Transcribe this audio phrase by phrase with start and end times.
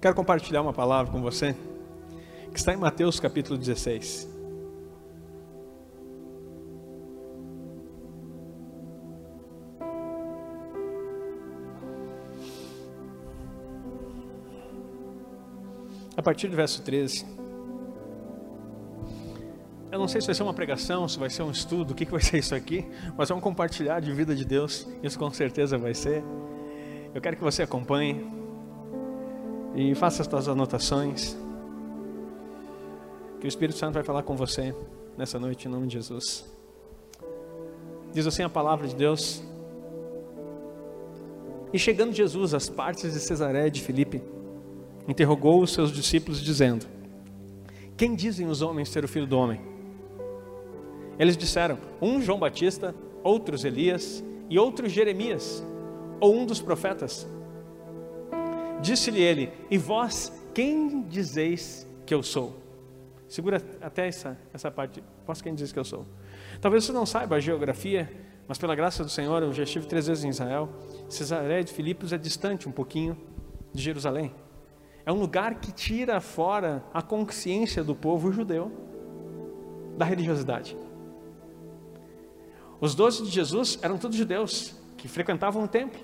[0.00, 1.54] Quero compartilhar uma palavra com você
[2.50, 4.26] que está em Mateus capítulo 16.
[16.16, 17.26] A partir do verso 13.
[19.92, 22.06] Eu não sei se vai ser uma pregação, se vai ser um estudo, o que,
[22.06, 22.86] que vai ser isso aqui,
[23.18, 26.24] mas vamos compartilhar de vida de Deus, isso com certeza vai ser.
[27.14, 28.39] Eu quero que você acompanhe
[29.80, 31.36] e faça as suas anotações.
[33.40, 34.74] Que o Espírito Santo vai falar com você
[35.16, 36.44] nessa noite em nome de Jesus.
[38.12, 39.42] Diz assim a palavra de Deus.
[41.72, 44.22] E chegando Jesus às partes de Cesareia de Filipe,
[45.08, 46.86] interrogou os seus discípulos dizendo:
[47.96, 49.60] Quem dizem os homens ser o filho do homem?
[51.18, 55.64] Eles disseram: Um João Batista, outros Elias e outros Jeremias,
[56.20, 57.26] ou um dos profetas.
[58.80, 62.56] Disse-lhe ele: E vós, quem dizeis que eu sou?
[63.28, 65.02] Segura até essa, essa parte.
[65.24, 66.04] Posso quem diz que eu sou?
[66.60, 68.10] Talvez você não saiba a geografia,
[68.48, 70.68] mas pela graça do Senhor, eu já estive três vezes em Israel.
[71.08, 73.16] Cesaré de Filipos é distante um pouquinho
[73.72, 74.34] de Jerusalém.
[75.06, 78.72] É um lugar que tira fora a consciência do povo judeu
[79.96, 80.76] da religiosidade.
[82.80, 86.00] Os doze de Jesus eram todos judeus que frequentavam o templo.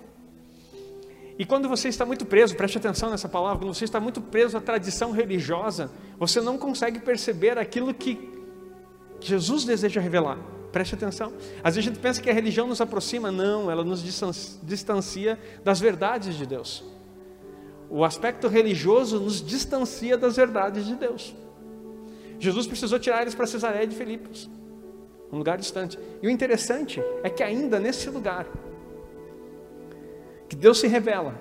[1.38, 4.56] E quando você está muito preso, preste atenção nessa palavra, quando você está muito preso
[4.56, 8.36] à tradição religiosa, você não consegue perceber aquilo que
[9.20, 10.38] Jesus deseja revelar.
[10.72, 11.32] Preste atenção.
[11.62, 14.02] Às vezes a gente pensa que a religião nos aproxima, não, ela nos
[14.62, 16.84] distancia das verdades de Deus.
[17.88, 21.34] O aspecto religioso nos distancia das verdades de Deus.
[22.38, 24.50] Jesus precisou tirar eles para Cesareia de Filipos,
[25.32, 25.98] um lugar distante.
[26.22, 28.46] E o interessante é que ainda nesse lugar,
[30.48, 31.34] que Deus se revela.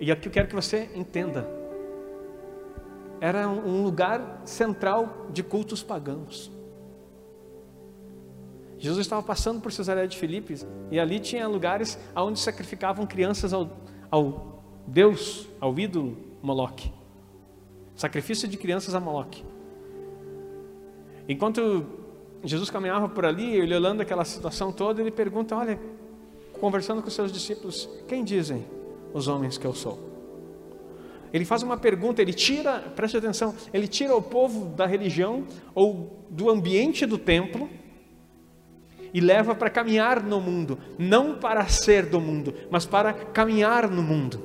[0.00, 1.48] E aqui eu quero que você entenda.
[3.20, 6.50] Era um lugar central de cultos pagãos.
[8.78, 13.76] Jesus estava passando por Cesareia de Filipos e ali tinha lugares onde sacrificavam crianças ao,
[14.08, 16.92] ao Deus, ao ídolo Moloque.
[17.96, 19.44] Sacrifício de crianças a Moloque.
[21.28, 21.84] Enquanto
[22.44, 25.78] Jesus caminhava por ali, olhando aquela situação toda, ele pergunta: Olha,
[26.60, 28.64] conversando com seus discípulos: Quem dizem
[29.12, 30.08] os homens que eu sou?
[31.32, 36.24] Ele faz uma pergunta, ele tira, preste atenção, ele tira o povo da religião ou
[36.30, 37.68] do ambiente do templo
[39.12, 44.02] e leva para caminhar no mundo, não para ser do mundo, mas para caminhar no
[44.02, 44.40] mundo.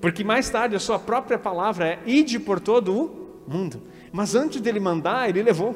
[0.00, 3.82] Porque mais tarde a sua própria palavra é ide por todo o mundo.
[4.12, 5.74] Mas antes dele mandar, ele levou.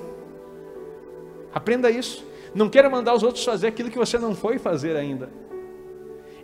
[1.53, 2.28] Aprenda isso.
[2.55, 5.31] Não queira mandar os outros fazer aquilo que você não foi fazer ainda.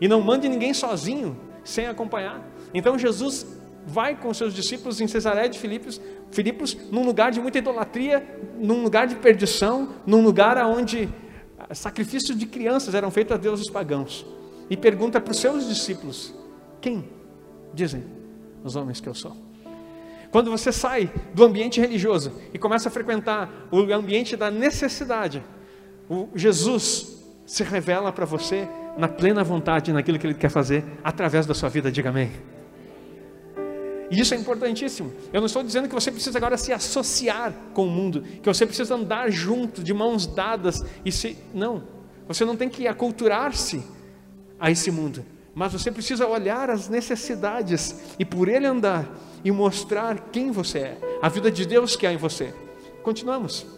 [0.00, 2.47] E não mande ninguém sozinho, sem acompanhar.
[2.72, 3.47] Então Jesus
[3.87, 6.00] vai com seus discípulos em Cesareia de Filipos,
[6.31, 8.26] Filipos, num lugar de muita idolatria,
[8.59, 11.09] num lugar de perdição, num lugar onde
[11.72, 14.26] sacrifícios de crianças eram feitos a deuses pagãos.
[14.69, 16.34] E pergunta para os seus discípulos:
[16.81, 17.09] Quem
[17.72, 18.04] dizem
[18.62, 19.36] os homens que eu sou?
[20.31, 25.44] Quando você sai do ambiente religioso e começa a frequentar o ambiente da necessidade,
[26.09, 31.47] o Jesus se revela para você na plena vontade, naquilo que Ele quer fazer através
[31.47, 32.31] da sua vida, diga amém.
[34.10, 35.12] E isso é importantíssimo.
[35.32, 38.66] Eu não estou dizendo que você precisa agora se associar com o mundo, que você
[38.66, 41.37] precisa andar junto, de mãos dadas e se.
[41.53, 41.82] Não.
[42.28, 43.82] Você não tem que aculturar-se
[44.59, 49.06] a esse mundo, mas você precisa olhar as necessidades e por ele andar
[49.44, 52.54] e mostrar quem você é, a vida de Deus que há em você.
[53.03, 53.73] Continuamos.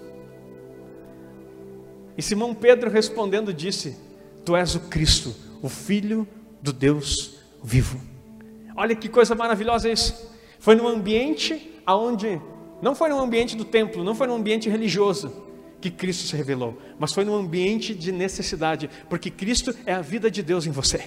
[2.17, 3.97] E Simão Pedro respondendo disse:
[4.45, 6.27] Tu és o Cristo, o Filho
[6.63, 8.01] do Deus vivo.
[8.77, 10.31] Olha que coisa maravilhosa isso.
[10.59, 12.41] Foi num ambiente aonde
[12.83, 15.45] não foi num ambiente do templo, não foi num ambiente religioso
[15.81, 20.31] que Cristo se revelou, mas foi num ambiente de necessidade, porque Cristo é a vida
[20.31, 21.05] de Deus em você.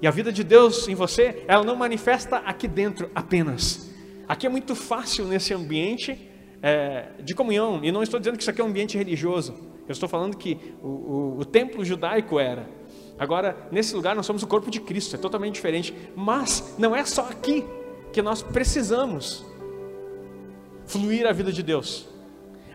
[0.00, 3.90] E a vida de Deus em você, ela não manifesta aqui dentro apenas.
[4.28, 6.18] Aqui é muito fácil nesse ambiente
[6.62, 9.54] é, de comunhão, e não estou dizendo que isso aqui é um ambiente religioso.
[9.88, 12.68] Eu estou falando que o, o, o templo judaico era.
[13.18, 15.94] Agora, nesse lugar, nós somos o corpo de Cristo, é totalmente diferente.
[16.14, 17.64] Mas não é só aqui
[18.12, 19.44] que nós precisamos
[20.86, 22.08] fluir a vida de Deus.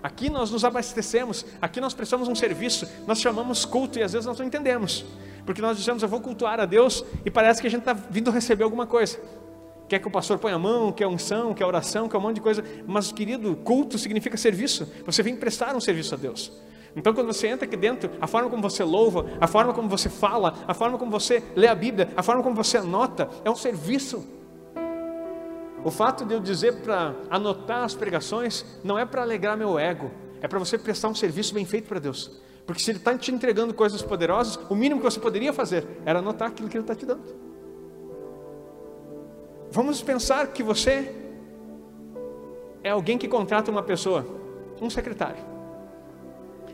[0.03, 4.25] Aqui nós nos abastecemos, aqui nós prestamos um serviço, nós chamamos culto e às vezes
[4.25, 5.05] nós não entendemos,
[5.45, 8.31] porque nós dizemos eu vou cultuar a Deus e parece que a gente está vindo
[8.31, 9.19] receber alguma coisa.
[9.87, 12.41] Quer que o pastor ponha a mão, quer unção, quer oração, quer um monte de
[12.41, 16.51] coisa, mas querido, culto significa serviço, você vem prestar um serviço a Deus.
[16.95, 20.09] Então, quando você entra aqui dentro, a forma como você louva, a forma como você
[20.09, 23.55] fala, a forma como você lê a Bíblia, a forma como você anota, é um
[23.55, 24.25] serviço.
[25.83, 30.11] O fato de eu dizer para anotar as pregações não é para alegrar meu ego,
[30.41, 32.39] é para você prestar um serviço bem feito para Deus.
[32.65, 36.19] Porque se Ele está te entregando coisas poderosas, o mínimo que você poderia fazer era
[36.19, 37.23] anotar aquilo que Ele está te dando.
[39.71, 41.15] Vamos pensar que você
[42.83, 44.25] é alguém que contrata uma pessoa,
[44.81, 45.43] um secretário,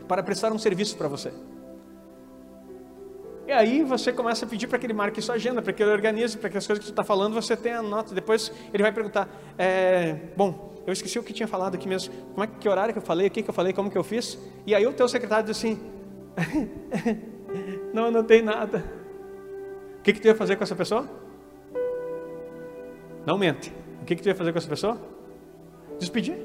[0.08, 1.32] para prestar um serviço para você.
[3.46, 5.90] E aí você começa a pedir para que ele marque sua agenda, para que ele
[5.90, 8.14] organize, para que as coisas que você está falando você tenha nota.
[8.14, 9.26] Depois ele vai perguntar:
[9.56, 12.12] é, Bom, eu esqueci o que tinha falado aqui mesmo.
[12.34, 14.04] Como é que horário que eu falei, o que, que eu falei, como que eu
[14.04, 14.38] fiz?
[14.66, 15.80] E aí o teu secretário diz assim:
[17.94, 18.84] Não anotei nada.
[19.98, 21.08] O que, que tu ia fazer com essa pessoa?
[23.24, 23.72] Não mente.
[24.02, 25.00] O que, que tu ia fazer com essa pessoa?
[25.98, 26.36] Despedir.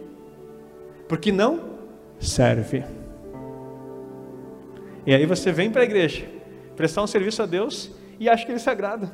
[1.08, 1.78] Porque não
[2.20, 2.84] serve.
[5.06, 6.28] E aí você vem para a igreja
[6.76, 9.12] prestar um serviço a Deus e acha que Ele se agrada.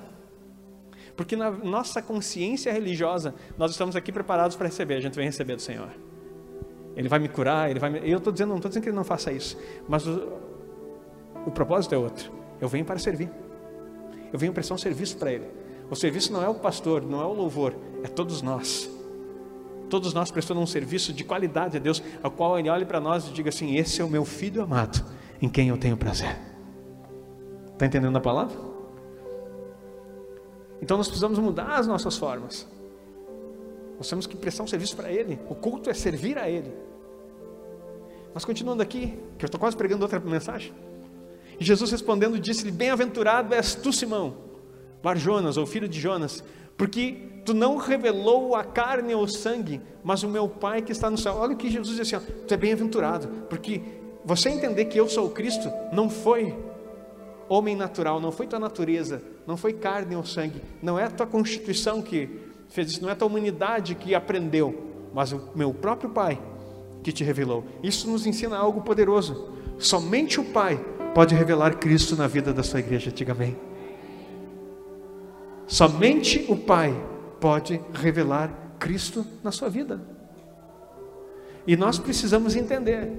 [1.16, 5.56] Porque na nossa consciência religiosa, nós estamos aqui preparados para receber, a gente vem receber
[5.56, 5.90] do Senhor.
[6.96, 8.10] Ele vai me curar, ele vai me...
[8.10, 9.58] Eu estou dizendo, não estou dizendo que ele não faça isso,
[9.88, 10.40] mas o,
[11.46, 12.32] o propósito é outro.
[12.62, 13.30] Eu venho para servir.
[14.32, 15.46] Eu venho prestar um serviço para Ele.
[15.90, 18.90] O serviço não é o pastor, não é o louvor, é todos nós.
[19.90, 23.28] Todos nós prestando um serviço de qualidade a Deus, ao qual Ele olhe para nós
[23.28, 25.04] e diga assim: Esse é o meu filho amado,
[25.42, 26.38] em quem eu tenho prazer.
[27.74, 28.58] Está entendendo a palavra?
[30.82, 32.68] Então nós precisamos mudar as nossas formas.
[33.98, 35.40] Nós temos que prestar um serviço para Ele.
[35.50, 36.74] O culto é servir a Ele.
[38.34, 40.74] Mas continuando aqui, que eu estou quase pregando outra mensagem.
[41.60, 44.38] E Jesus respondendo disse-lhe: Bem-aventurado és tu, Simão,
[45.04, 46.44] Barjonas, ou filho de Jonas,
[46.78, 51.10] porque tu não revelou a carne ou o sangue, mas o meu Pai que está
[51.10, 51.36] no céu.
[51.36, 53.82] Olha o que Jesus disse assim: ó, Tu é bem-aventurado, porque
[54.24, 56.56] você entender que eu sou o Cristo não foi
[57.48, 61.26] homem natural, não foi tua natureza, não foi carne ou sangue, não é a tua
[61.26, 62.30] constituição que
[62.70, 66.40] fez isso, não é a tua humanidade que aprendeu, mas o meu próprio Pai
[67.02, 67.66] que te revelou.
[67.82, 69.50] Isso nos ensina algo poderoso.
[69.80, 70.80] Somente o Pai
[71.16, 73.58] pode revelar Cristo na vida da sua igreja, diga amém.
[75.66, 76.94] Somente o Pai
[77.40, 80.02] pode revelar Cristo na sua vida.
[81.66, 83.12] E nós precisamos entender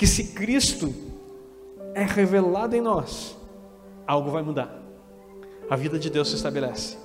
[0.00, 0.94] que se Cristo
[1.94, 3.36] é revelado em nós,
[4.06, 4.74] algo vai mudar.
[5.68, 6.96] A vida de Deus se estabelece.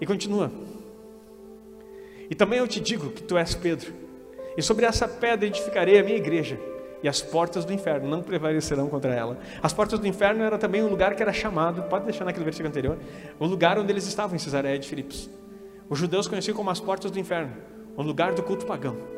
[0.00, 0.50] E continua.
[2.30, 3.92] E também eu te digo que tu és Pedro,
[4.56, 6.58] e sobre essa pedra edificarei a minha igreja,
[7.02, 9.38] e as portas do inferno não prevalecerão contra ela.
[9.62, 12.70] As portas do inferno era também um lugar que era chamado, pode deixar naquele versículo
[12.70, 12.96] anterior,
[13.38, 15.28] o lugar onde eles estavam em Cesareia de Filipos.
[15.90, 17.52] Os judeus conheciam como as portas do inferno,
[17.98, 19.17] o lugar do culto pagão.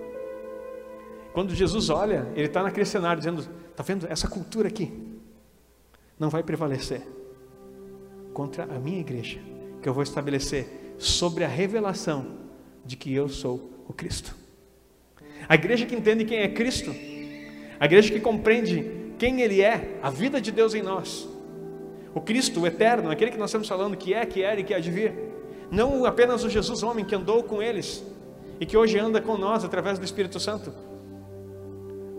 [1.32, 4.06] Quando Jesus olha, ele está naquele cenário dizendo: Está vendo?
[4.08, 4.92] Essa cultura aqui
[6.18, 7.02] não vai prevalecer
[8.34, 9.40] contra a minha igreja,
[9.82, 12.38] que eu vou estabelecer sobre a revelação
[12.84, 14.34] de que eu sou o Cristo.
[15.48, 16.94] A igreja que entende quem é Cristo,
[17.78, 21.28] a igreja que compreende quem Ele é, a vida de Deus em nós,
[22.14, 24.74] o Cristo, o eterno, aquele que nós estamos falando que é, que era e que
[24.74, 25.14] há de vir,
[25.70, 28.04] não apenas o Jesus homem que andou com eles
[28.58, 30.72] e que hoje anda com nós através do Espírito Santo,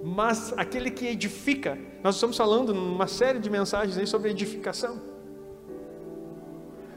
[0.04, 1.78] mas aquele que edifica.
[2.04, 5.00] Nós estamos falando numa série de mensagens aí sobre edificação.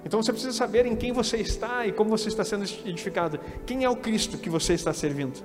[0.05, 3.39] Então você precisa saber em quem você está e como você está sendo edificado.
[3.67, 5.43] Quem é o Cristo que você está servindo?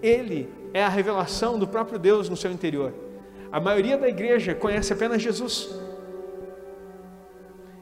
[0.00, 2.92] Ele é a revelação do próprio Deus no seu interior.
[3.50, 5.68] A maioria da igreja conhece apenas Jesus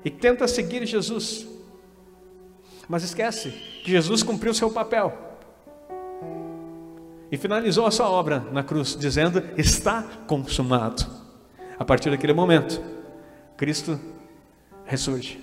[0.05, 1.47] e tenta seguir Jesus,
[2.89, 5.30] mas esquece que Jesus cumpriu seu papel
[7.31, 11.07] e finalizou a sua obra na cruz, dizendo: Está consumado.
[11.79, 12.83] A partir daquele momento,
[13.57, 13.99] Cristo
[14.85, 15.41] ressurge,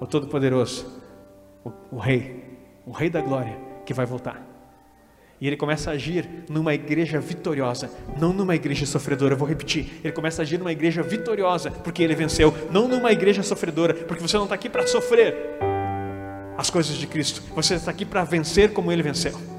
[0.00, 0.86] o Todo-Poderoso,
[1.64, 2.44] o, o Rei,
[2.86, 4.48] o Rei da Glória, que vai voltar.
[5.40, 9.34] E ele começa a agir numa igreja vitoriosa, não numa igreja sofredora.
[9.34, 13.10] Eu vou repetir: ele começa a agir numa igreja vitoriosa, porque ele venceu, não numa
[13.10, 15.58] igreja sofredora, porque você não está aqui para sofrer
[16.56, 19.51] as coisas de Cristo, você está aqui para vencer como ele venceu.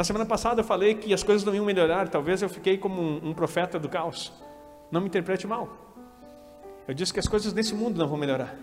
[0.00, 3.02] Na semana passada eu falei que as coisas não iam melhorar, talvez eu fiquei como
[3.02, 4.32] um, um profeta do caos.
[4.90, 5.94] Não me interprete mal.
[6.88, 8.56] Eu disse que as coisas desse mundo não vão melhorar.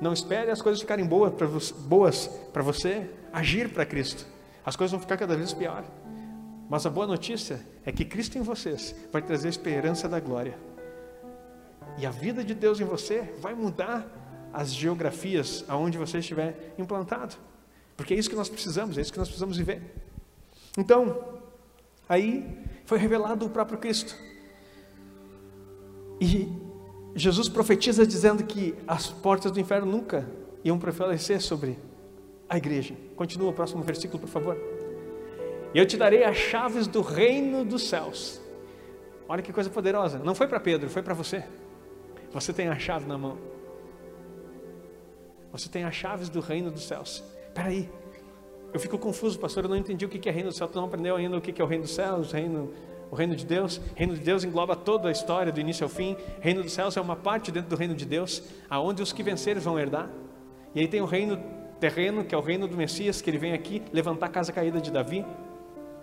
[0.00, 1.32] Não espere as coisas ficarem boas
[2.52, 4.26] para você, agir para Cristo.
[4.66, 5.84] As coisas vão ficar cada vez pior.
[6.68, 10.58] Mas a boa notícia é que Cristo em vocês vai trazer a esperança da glória.
[11.96, 14.04] E a vida de Deus em você vai mudar
[14.52, 17.36] as geografias aonde você estiver implantado.
[17.96, 20.07] Porque é isso que nós precisamos, é isso que nós precisamos viver.
[20.78, 21.40] Então,
[22.08, 22.56] aí
[22.86, 24.16] foi revelado o próprio Cristo.
[26.20, 26.48] E
[27.16, 30.24] Jesus profetiza dizendo que as portas do inferno nunca
[30.62, 31.76] iam prevalecer sobre
[32.48, 32.94] a igreja.
[33.16, 34.56] Continua o próximo versículo, por favor.
[35.74, 38.40] Eu te darei as chaves do reino dos céus.
[39.28, 40.20] Olha que coisa poderosa.
[40.20, 41.44] Não foi para Pedro, foi para você.
[42.32, 43.36] Você tem a chave na mão.
[45.50, 47.22] Você tem as chaves do reino dos céus.
[47.48, 47.90] Espera aí.
[48.72, 49.64] Eu fico confuso, pastor.
[49.64, 50.70] Eu não entendi o que é reino dos céus.
[50.70, 52.72] Tu não aprendeu ainda o que é o reino dos céus, o reino
[53.10, 53.80] o reino de Deus.
[53.94, 56.16] Reino de Deus engloba toda a história, do início ao fim.
[56.40, 59.62] Reino dos céus é uma parte dentro do reino de Deus, aonde os que vencerem
[59.62, 60.08] vão herdar.
[60.74, 61.38] E aí tem o reino
[61.80, 64.80] terreno, que é o reino do Messias, que ele vem aqui levantar a casa caída
[64.80, 65.24] de Davi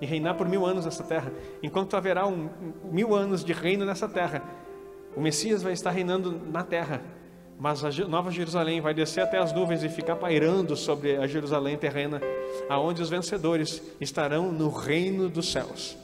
[0.01, 1.31] e reinar por mil anos nessa terra.
[1.61, 2.49] Enquanto haverá um,
[2.91, 4.41] mil anos de reino nessa terra,
[5.15, 7.01] o Messias vai estar reinando na terra.
[7.57, 11.77] Mas a Nova Jerusalém vai descer até as nuvens e ficar pairando sobre a Jerusalém
[11.77, 12.21] terrena,
[12.67, 15.97] aonde os vencedores estarão no reino dos céus.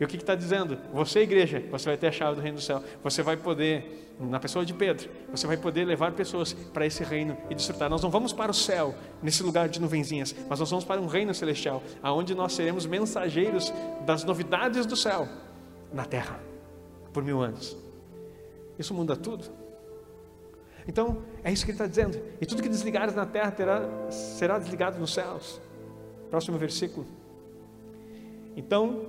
[0.00, 0.78] E o que está dizendo?
[0.94, 2.82] Você, igreja, você vai ter a chave do reino do céu.
[3.04, 7.36] Você vai poder, na pessoa de Pedro, você vai poder levar pessoas para esse reino
[7.50, 7.90] e desfrutar.
[7.90, 11.06] Nós não vamos para o céu, nesse lugar de nuvenzinhas, mas nós vamos para um
[11.06, 13.70] reino celestial, aonde nós seremos mensageiros
[14.06, 15.28] das novidades do céu
[15.92, 16.40] na terra,
[17.12, 17.76] por mil anos.
[18.78, 19.59] Isso muda tudo.
[20.86, 22.20] Então, é isso que ele está dizendo.
[22.40, 25.60] E tudo que desligares na terra terá, será desligado nos céus.
[26.30, 27.06] Próximo versículo.
[28.56, 29.06] Então,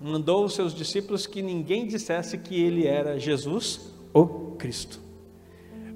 [0.00, 5.00] mandou os seus discípulos que ninguém dissesse que ele era Jesus, o Cristo.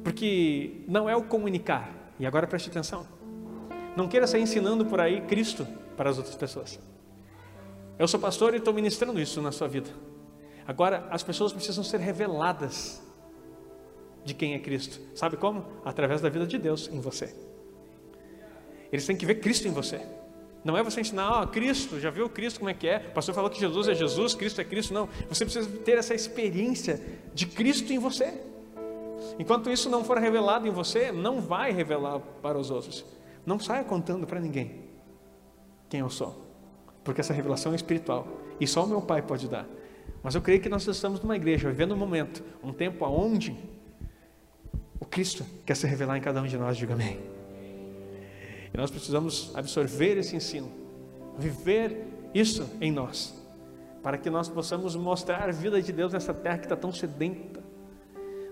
[0.02, 3.06] Porque não é o comunicar, e agora preste atenção.
[3.96, 6.78] Não queira sair ensinando por aí Cristo para as outras pessoas.
[7.98, 9.88] Eu sou pastor e estou ministrando isso na sua vida.
[10.66, 13.02] Agora, as pessoas precisam ser reveladas
[14.26, 15.00] de quem é Cristo.
[15.14, 15.64] Sabe como?
[15.84, 17.32] Através da vida de Deus em você.
[18.92, 20.00] Eles têm que ver Cristo em você.
[20.64, 23.06] Não é você ensinar, ah, Cristo, já viu Cristo como é que é?
[23.10, 24.92] O pastor falou que Jesus é Jesus, Cristo é Cristo.
[24.92, 27.00] Não, você precisa ter essa experiência
[27.32, 28.34] de Cristo em você.
[29.38, 33.04] Enquanto isso não for revelado em você, não vai revelar para os outros.
[33.44, 34.86] Não saia contando para ninguém
[35.88, 36.44] quem eu sou,
[37.04, 38.26] porque essa revelação é espiritual
[38.58, 39.68] e só o meu Pai pode dar.
[40.20, 43.56] Mas eu creio que nós estamos numa igreja, vivendo um momento, um tempo aonde
[44.98, 47.18] o Cristo quer se revelar em cada um de nós, diga amém.
[48.72, 50.70] E nós precisamos absorver esse ensino,
[51.38, 53.34] viver isso em nós,
[54.02, 57.62] para que nós possamos mostrar a vida de Deus nessa terra que está tão sedenta,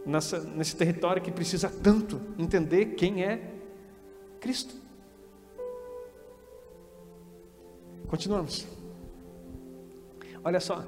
[0.05, 3.53] nessa, nesse território que precisa tanto entender quem é
[4.41, 4.75] Cristo.
[8.07, 8.67] Continuamos.
[10.43, 10.85] Olha só,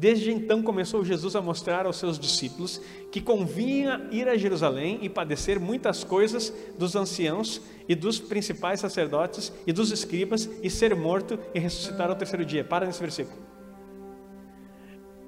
[0.00, 2.80] Desde então começou Jesus a mostrar aos seus discípulos
[3.12, 9.52] que convinha ir a Jerusalém e padecer muitas coisas dos anciãos e dos principais sacerdotes
[9.66, 12.64] e dos escribas e ser morto e ressuscitar ao terceiro dia.
[12.64, 13.36] Para nesse versículo.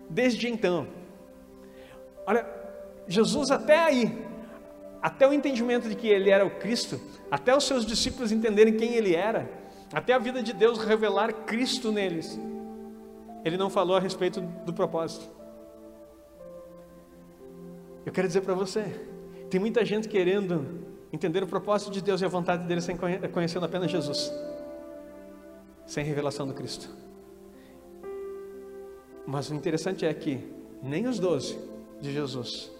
[0.08, 0.88] Desde então,
[2.26, 2.46] olha,
[3.06, 4.24] Jesus até aí,
[5.02, 6.98] até o entendimento de que ele era o Cristo,
[7.30, 9.50] até os seus discípulos entenderem quem ele era,
[9.92, 12.40] até a vida de Deus revelar Cristo neles
[13.44, 15.28] ele não falou a respeito do propósito.
[18.04, 18.84] Eu quero dizer para você,
[19.50, 20.82] tem muita gente querendo
[21.12, 22.96] entender o propósito de Deus e a vontade dele sem
[23.32, 24.32] conhecendo apenas Jesus,
[25.86, 26.88] sem revelação do Cristo.
[29.26, 31.58] Mas o interessante é que nem os doze
[32.00, 32.72] de Jesus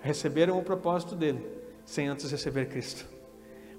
[0.00, 1.46] receberam o propósito dele
[1.84, 3.06] sem antes receber Cristo.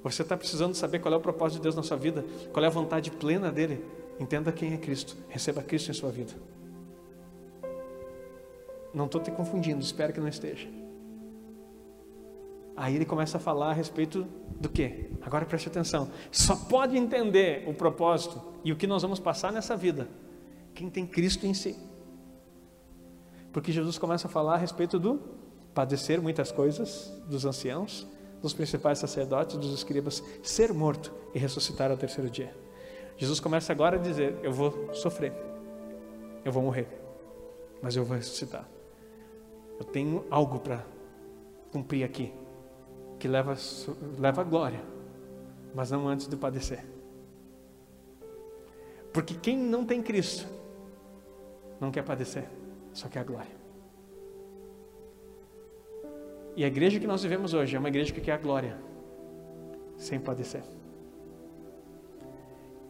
[0.03, 2.67] Você está precisando saber qual é o propósito de Deus na sua vida, qual é
[2.67, 3.83] a vontade plena dele
[4.21, 5.17] Entenda quem é Cristo.
[5.27, 6.31] Receba Cristo em sua vida.
[8.93, 10.69] Não estou te confundindo, espero que não esteja.
[12.77, 14.27] Aí ele começa a falar a respeito
[14.59, 15.09] do que?
[15.23, 16.11] Agora preste atenção.
[16.31, 20.07] Só pode entender o propósito e o que nós vamos passar nessa vida
[20.75, 21.75] quem tem Cristo em si.
[23.51, 25.19] Porque Jesus começa a falar a respeito do
[25.73, 28.07] padecer muitas coisas dos anciãos,
[28.39, 32.60] dos principais sacerdotes, dos escribas, ser morto e ressuscitar ao terceiro dia.
[33.21, 35.31] Jesus começa agora a dizer: Eu vou sofrer,
[36.43, 36.87] eu vou morrer,
[37.79, 38.67] mas eu vou ressuscitar.
[39.77, 40.83] Eu tenho algo para
[41.71, 42.33] cumprir aqui,
[43.19, 43.55] que leva,
[44.17, 44.81] leva glória,
[45.75, 46.83] mas não antes de padecer.
[49.13, 50.47] Porque quem não tem Cristo
[51.79, 52.49] não quer padecer,
[52.91, 53.61] só quer a glória.
[56.55, 58.75] E a igreja que nós vivemos hoje é uma igreja que quer a glória,
[59.95, 60.63] sem padecer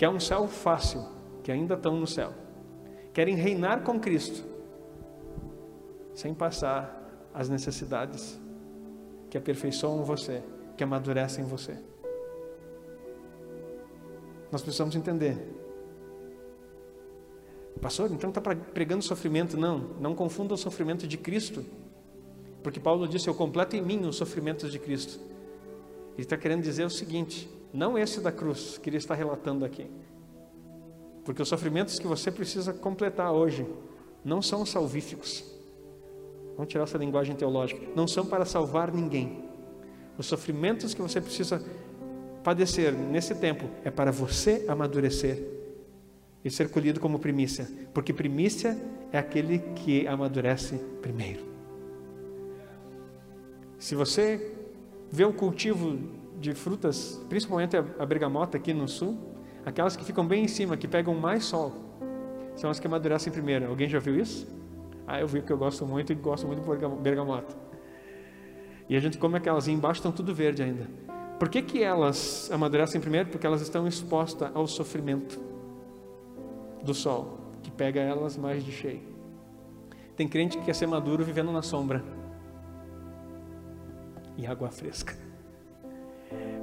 [0.01, 1.05] quer um céu fácil,
[1.43, 2.33] que ainda estão no céu,
[3.13, 4.43] querem reinar com Cristo,
[6.15, 8.41] sem passar as necessidades
[9.29, 10.41] que aperfeiçoam você,
[10.75, 11.77] que amadurecem você.
[14.51, 15.37] Nós precisamos entender.
[17.79, 19.55] Pastor, então está pregando sofrimento?
[19.55, 21.63] Não, não confunda o sofrimento de Cristo
[22.63, 25.19] Porque Paulo disse: Eu completo em mim os sofrimentos de Cristo.
[26.13, 29.87] Ele está querendo dizer o seguinte: não esse da cruz que ele está relatando aqui.
[31.23, 33.65] Porque os sofrimentos que você precisa completar hoje
[34.23, 35.43] não são salvíficos.
[36.55, 37.81] Vamos tirar essa linguagem teológica.
[37.95, 39.45] Não são para salvar ninguém.
[40.17, 41.63] Os sofrimentos que você precisa
[42.43, 45.61] padecer nesse tempo é para você amadurecer
[46.43, 48.79] e ser colhido como primícia, porque primícia
[49.11, 51.45] é aquele que amadurece primeiro.
[53.77, 54.53] Se você
[55.11, 55.99] vê o cultivo
[56.41, 59.17] de frutas, principalmente a bergamota aqui no sul,
[59.63, 61.71] aquelas que ficam bem em cima, que pegam mais sol,
[62.55, 63.67] são as que amadurecem primeiro.
[63.67, 64.47] Alguém já viu isso?
[65.07, 67.55] Ah, eu vi que eu gosto muito e gosto muito de bergamota.
[68.89, 70.89] E a gente come aquelas e embaixo estão tudo verde ainda.
[71.39, 73.29] Por que, que elas amadurecem primeiro?
[73.29, 75.39] Porque elas estão expostas ao sofrimento
[76.83, 79.01] do sol, que pega elas mais de cheio.
[80.15, 82.03] Tem crente que quer ser maduro vivendo na sombra
[84.37, 85.30] e água fresca.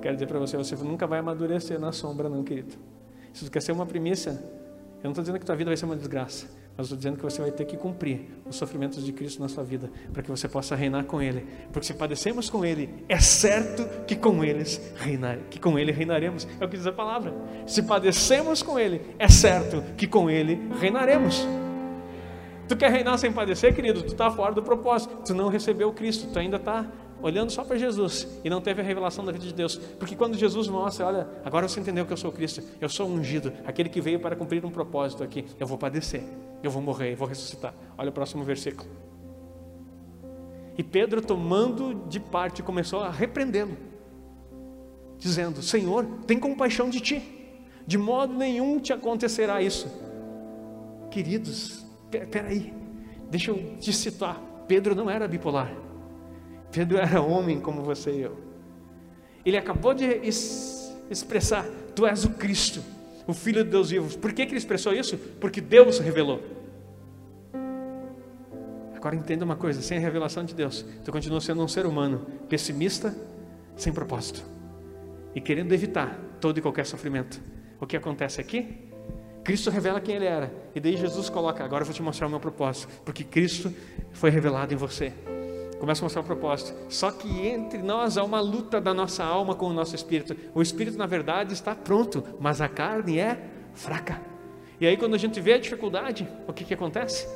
[0.00, 2.74] Quero dizer para você, você nunca vai amadurecer na sombra, não, querido.
[3.32, 5.84] Se você quer ser uma primícia, eu não estou dizendo que tua vida vai ser
[5.84, 6.46] uma desgraça,
[6.76, 9.62] mas estou dizendo que você vai ter que cumprir os sofrimentos de Cristo na sua
[9.62, 11.46] vida, para que você possa reinar com Ele.
[11.72, 16.48] Porque se padecemos com Ele, é certo que com eles reinar, que com Ele reinaremos.
[16.60, 17.32] É o que diz a palavra.
[17.66, 21.46] Se padecemos com Ele, é certo que com Ele reinaremos.
[22.68, 24.02] Tu quer reinar sem padecer, querido?
[24.02, 25.22] Tu está fora do propósito.
[25.24, 26.30] Tu não recebeu Cristo.
[26.30, 26.86] Tu ainda está
[27.22, 29.76] olhando só para Jesus e não teve a revelação da vida de Deus.
[29.76, 32.62] Porque quando Jesus mostra, olha, agora você entendeu que eu sou Cristo.
[32.80, 35.44] Eu sou ungido, aquele que veio para cumprir um propósito aqui.
[35.58, 36.22] Eu vou padecer,
[36.62, 37.74] eu vou morrer, eu vou ressuscitar.
[37.96, 38.88] Olha o próximo versículo.
[40.76, 43.76] E Pedro, tomando de parte, começou a repreendê-lo,
[45.18, 47.34] dizendo: Senhor, tem compaixão de ti.
[47.84, 49.90] De modo nenhum te acontecerá isso.
[51.10, 52.72] Queridos, Peraí,
[53.30, 54.40] deixa eu te citar.
[54.66, 55.70] Pedro não era bipolar.
[56.72, 58.36] Pedro era homem como você e eu.
[59.44, 60.04] Ele acabou de
[61.10, 61.64] expressar:
[61.94, 62.82] Tu és o Cristo,
[63.26, 64.18] o Filho de Deus vivo.
[64.18, 65.16] Por que, que ele expressou isso?
[65.40, 66.42] Porque Deus revelou.
[68.94, 72.26] Agora entenda uma coisa: sem a revelação de Deus, tu continua sendo um ser humano
[72.48, 73.14] pessimista,
[73.76, 74.42] sem propósito
[75.34, 77.40] e querendo evitar todo e qualquer sofrimento.
[77.80, 78.88] O que acontece aqui
[79.48, 80.52] Cristo revela quem Ele era.
[80.74, 82.92] E daí Jesus coloca: agora eu vou te mostrar o meu propósito.
[83.02, 83.72] Porque Cristo
[84.12, 85.10] foi revelado em você.
[85.78, 86.74] Começa a mostrar o propósito.
[86.88, 90.36] Só que entre nós há uma luta da nossa alma com o nosso espírito.
[90.54, 94.20] O espírito, na verdade, está pronto, mas a carne é fraca.
[94.80, 97.28] E aí, quando a gente vê a dificuldade, o que, que acontece?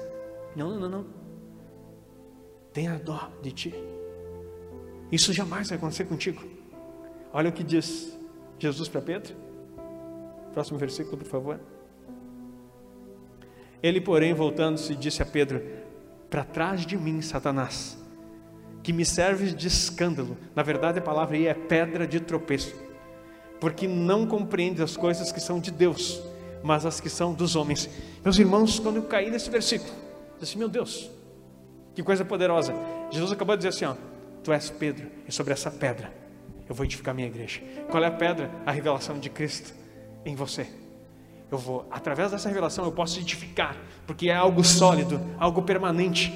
[0.57, 1.07] Não, não, não, não.
[2.73, 3.75] Tenha dó de ti.
[5.11, 6.43] Isso jamais vai acontecer contigo.
[7.33, 8.19] Olha o que diz
[8.59, 9.35] Jesus para Pedro.
[10.53, 11.61] Próximo versículo, por favor.
[13.83, 15.63] Ele, porém, voltando-se, disse a Pedro:
[16.31, 18.02] Para trás de mim, Satanás,
[18.83, 20.37] que me serves de escândalo.
[20.55, 22.75] Na verdade, a palavra aí é pedra de tropeço,
[23.61, 26.21] porque não compreende as coisas que são de Deus,
[26.63, 27.89] mas as que são dos homens.
[28.25, 29.91] Meus irmãos, quando eu caí nesse versículo,
[30.35, 31.11] eu disse: Meu Deus,
[31.95, 32.75] que coisa poderosa.
[33.11, 33.95] Jesus acabou de dizer assim: ó,
[34.43, 36.13] Tu és Pedro, e sobre essa pedra
[36.69, 37.61] eu vou edificar minha igreja.
[37.91, 38.51] Qual é a pedra?
[38.67, 39.73] A revelação de Cristo
[40.25, 40.67] em você
[41.53, 46.33] eu vou, através dessa revelação, eu posso edificar, porque é algo sólido, algo permanente.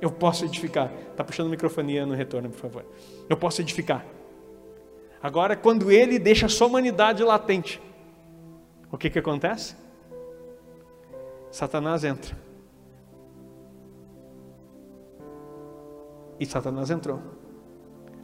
[0.00, 0.92] Eu posso edificar.
[1.10, 2.84] Está puxando a microfonia no retorno, por favor.
[3.28, 4.04] Eu posso edificar.
[5.22, 7.80] Agora, quando ele deixa a sua humanidade latente,
[8.90, 9.76] o que, que acontece?
[11.50, 12.36] Satanás entra.
[16.38, 17.20] E Satanás entrou.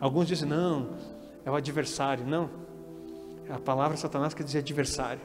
[0.00, 0.96] Alguns dizem, não,
[1.44, 2.26] é o adversário.
[2.26, 2.48] Não,
[3.50, 5.20] a palavra Satanás quer dizer adversário.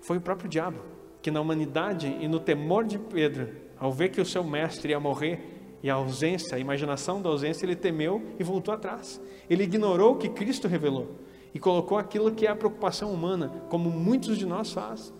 [0.00, 0.78] Foi o próprio diabo
[1.22, 3.48] que na humanidade e no temor de Pedro,
[3.78, 7.64] ao ver que o seu mestre ia morrer e a ausência, a imaginação da ausência,
[7.64, 9.20] ele temeu e voltou atrás.
[9.48, 11.16] Ele ignorou o que Cristo revelou
[11.54, 15.14] e colocou aquilo que é a preocupação humana, como muitos de nós fazem.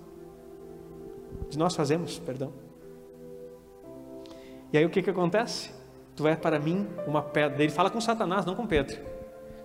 [1.48, 2.52] De nós fazemos, perdão.
[4.72, 5.70] E aí o que que acontece?
[6.14, 7.62] Tu és para mim uma pedra.
[7.62, 8.98] Ele fala com Satanás, não com Pedro.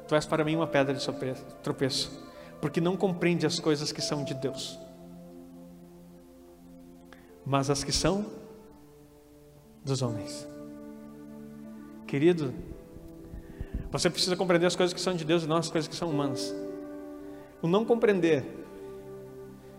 [0.07, 1.05] Tu és para mim uma pedra de
[1.63, 2.23] tropeço
[2.63, 4.79] porque não compreende as coisas que são de Deus,
[7.45, 8.25] mas as que são
[9.83, 10.47] dos homens.
[12.13, 12.53] Querido,
[13.91, 16.11] você precisa compreender as coisas que são de Deus e não as coisas que são
[16.11, 16.53] humanas.
[17.59, 18.45] O não compreender.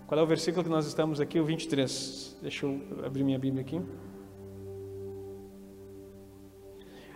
[0.09, 1.39] Qual é o versículo que nós estamos aqui?
[1.39, 2.39] O 23.
[2.43, 3.81] Deixa eu abrir minha Bíblia aqui.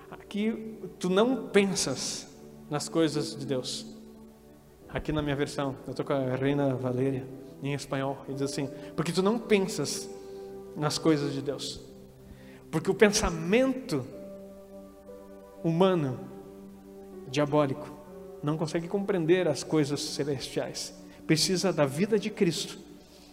[0.09, 2.33] Aqui tu não pensas
[2.71, 3.87] nas coisas de Deus.
[4.89, 7.27] Aqui na minha versão, eu estou com a Reina Valéria,
[7.61, 10.09] em espanhol, e diz assim: Porque tu não pensas
[10.77, 11.81] nas coisas de Deus.
[12.71, 14.07] Porque o pensamento
[15.63, 16.19] humano,
[17.29, 17.89] diabólico,
[18.43, 20.95] não consegue compreender as coisas celestiais.
[21.27, 22.79] Precisa da vida de Cristo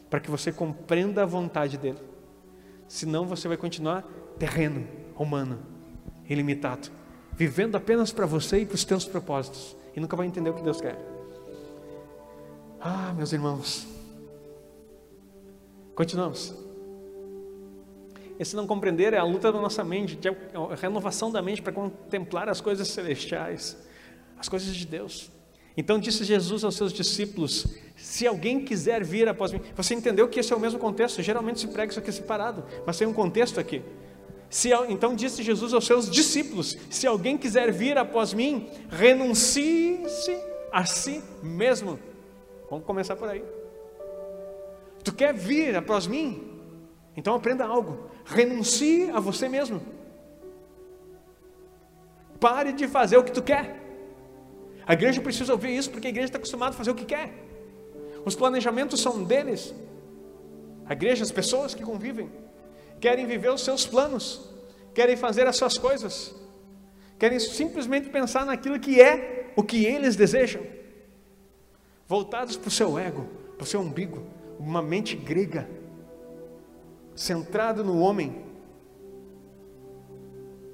[0.10, 2.00] para que você compreenda a vontade dele.
[2.88, 4.04] Senão você vai continuar
[4.38, 5.60] terreno, humano,
[6.30, 6.90] ilimitado,
[7.34, 10.62] vivendo apenas para você e para os teus propósitos e nunca vai entender o que
[10.62, 10.98] Deus quer.
[12.80, 13.88] Ah, meus irmãos.
[15.96, 16.64] Continuamos.
[18.39, 21.71] Esse não compreender é a luta da nossa mente, é a renovação da mente para
[21.71, 23.78] contemplar as coisas celestiais,
[24.38, 25.32] as coisas de Deus.
[25.78, 30.39] Então disse Jesus aos seus discípulos: Se alguém quiser vir após mim, você entendeu que
[30.39, 31.21] esse é o mesmo contexto?
[31.21, 33.82] Geralmente se prega isso aqui separado, mas tem um contexto aqui.
[34.50, 40.38] Se, então disse Jesus aos seus discípulos: Se alguém quiser vir após mim, renuncie-se
[40.71, 42.00] a si mesmo.
[42.69, 43.43] Vamos começar por aí.
[45.04, 46.56] Tu quer vir após mim?
[47.15, 48.10] Então aprenda algo.
[48.26, 49.82] Renuncie a você mesmo.
[52.40, 53.82] Pare de fazer o que tu quer.
[54.86, 57.34] A igreja precisa ouvir isso porque a igreja está acostumada a fazer o que quer.
[58.26, 59.74] Os planejamentos são deles.
[60.86, 62.30] A igreja, as pessoas que convivem,
[63.00, 64.50] querem viver os seus planos,
[64.94, 66.36] querem fazer as suas coisas,
[67.18, 70.62] querem simplesmente pensar naquilo que é o que eles desejam,
[72.08, 74.24] voltados para o seu ego, para o seu umbigo,
[74.60, 75.68] uma mente grega,
[77.15, 78.45] centrado no homem,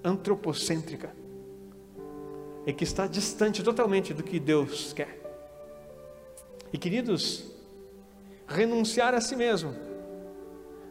[0.03, 1.15] antropocêntrica
[2.65, 5.19] e que está distante totalmente do que Deus quer.
[6.73, 7.45] E queridos,
[8.47, 9.75] renunciar a si mesmo.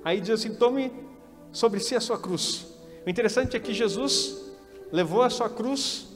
[0.05, 0.93] Aí diz assim: tome
[1.53, 2.67] sobre si a sua cruz.
[3.07, 4.53] O interessante é que Jesus
[4.93, 6.09] levou a sua cruz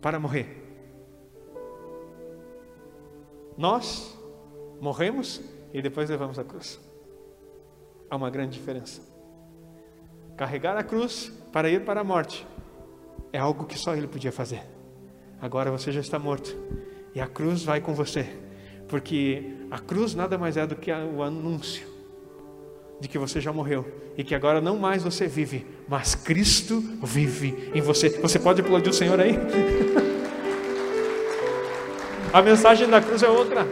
[0.00, 0.60] para morrer.
[3.56, 4.16] Nós
[4.80, 5.40] morremos
[5.72, 6.80] e depois levamos a cruz.
[8.12, 9.00] Há uma grande diferença.
[10.36, 12.46] Carregar a cruz para ir para a morte
[13.32, 14.60] é algo que só Ele podia fazer.
[15.40, 16.54] Agora você já está morto.
[17.14, 18.28] E a cruz vai com você.
[18.86, 21.88] Porque a cruz nada mais é do que o anúncio
[23.00, 27.70] de que você já morreu e que agora não mais você vive, mas Cristo vive
[27.74, 28.10] em você.
[28.20, 29.38] Você pode aplaudir o Senhor aí?
[32.30, 33.66] a mensagem da cruz é outra.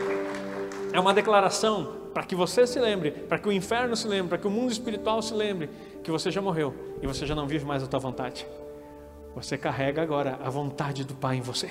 [0.95, 4.39] É uma declaração para que você se lembre, para que o inferno se lembre, para
[4.39, 5.71] que o mundo espiritual se lembre
[6.03, 8.47] que você já morreu e você já não vive mais a tua vontade.
[9.35, 11.71] Você carrega agora a vontade do Pai em você.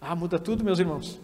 [0.00, 1.20] Ah, muda tudo, meus irmãos.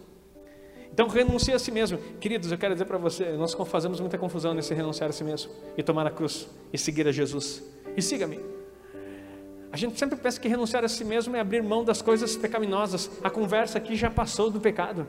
[0.92, 1.98] Então renuncie a si mesmo.
[2.20, 5.50] Queridos, eu quero dizer para você, nós fazemos muita confusão nesse renunciar a si mesmo
[5.76, 7.62] e tomar a cruz e seguir a Jesus.
[7.96, 8.40] E siga-me.
[9.72, 13.10] A gente sempre pensa que renunciar a si mesmo é abrir mão das coisas pecaminosas.
[13.24, 15.06] A conversa aqui já passou do pecado.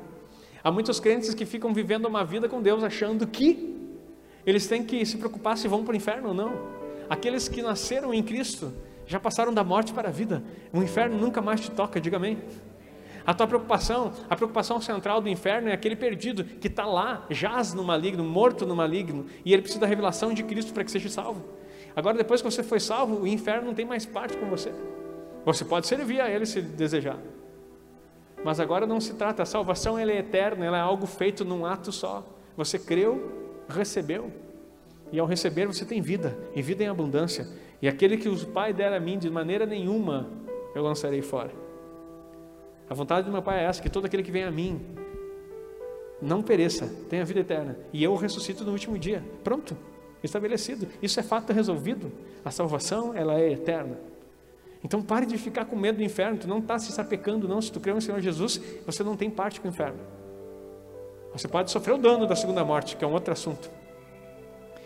[0.63, 3.76] Há muitos crentes que ficam vivendo uma vida com Deus achando que
[4.45, 6.54] eles têm que se preocupar se vão para o inferno ou não.
[7.10, 8.71] Aqueles que nasceram em Cristo
[9.06, 10.41] já passaram da morte para a vida.
[10.71, 12.38] O inferno nunca mais te toca, diga amém.
[13.26, 17.73] A tua preocupação, a preocupação central do inferno é aquele perdido que está lá, jaz
[17.73, 21.10] no maligno, morto no maligno, e ele precisa da revelação de Cristo para que seja
[21.10, 21.43] salvo.
[21.95, 24.73] Agora, depois que você foi salvo, o inferno não tem mais parte com você.
[25.45, 27.17] Você pode servir a ele se desejar.
[28.43, 31.65] Mas agora não se trata, a salvação ela é eterna, ela é algo feito num
[31.65, 32.25] ato só.
[32.58, 33.32] Você creu,
[33.69, 34.32] recebeu,
[35.12, 37.47] e ao receber você tem vida, e vida em abundância.
[37.82, 40.29] E aquele que o Pai der a mim, de maneira nenhuma
[40.75, 41.51] eu lançarei fora.
[42.89, 44.82] A vontade do meu Pai é essa: que todo aquele que vem a mim
[46.21, 47.77] não pereça, tenha vida eterna.
[47.91, 49.23] E eu ressuscito no último dia.
[49.43, 49.77] Pronto,
[50.23, 50.88] estabelecido.
[51.01, 52.12] Isso é fato resolvido.
[52.43, 53.97] A salvação, ela é eterna.
[54.84, 56.38] Então pare de ficar com medo do inferno.
[56.38, 57.62] Tu não está se sapecando, não.
[57.62, 60.00] Se tu crê no Senhor Jesus, você não tem parte com o inferno.
[61.32, 63.72] Você pode sofrer o dano da segunda morte, que é um outro assunto.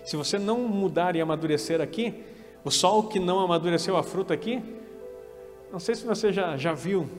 [0.05, 2.23] Se você não mudar e amadurecer aqui,
[2.63, 4.63] o sol que não amadureceu a fruta aqui,
[5.71, 7.09] não sei se você já, já viu.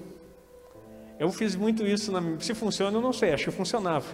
[1.19, 4.07] Eu fiz muito isso, na, se funciona eu não sei, acho que funcionava.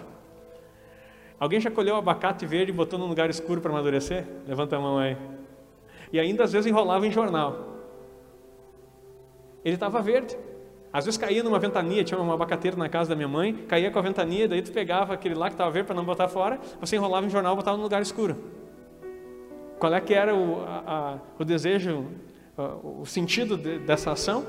[1.39, 4.25] Alguém já colheu abacate verde e botou num lugar escuro para amadurecer?
[4.47, 5.15] Levanta a mão aí.
[6.11, 7.74] E ainda às vezes enrolava em jornal.
[9.65, 10.37] Ele estava verde.
[10.93, 13.99] Às vezes caía numa ventania, tinha uma abacateira na casa da minha mãe, caía com
[13.99, 16.95] a ventania, daí tu pegava aquele lá que estava verde para não botar fora, você
[16.95, 18.37] enrolava em jornal e botava num lugar escuro.
[19.77, 22.05] Qual é que era o, a, o desejo,
[22.81, 24.45] o sentido de, dessa ação?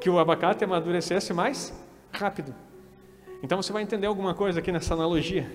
[0.00, 1.74] Que o abacate amadurecesse mais
[2.12, 2.54] rápido.
[3.42, 5.50] Então você vai entender alguma coisa aqui nessa analogia.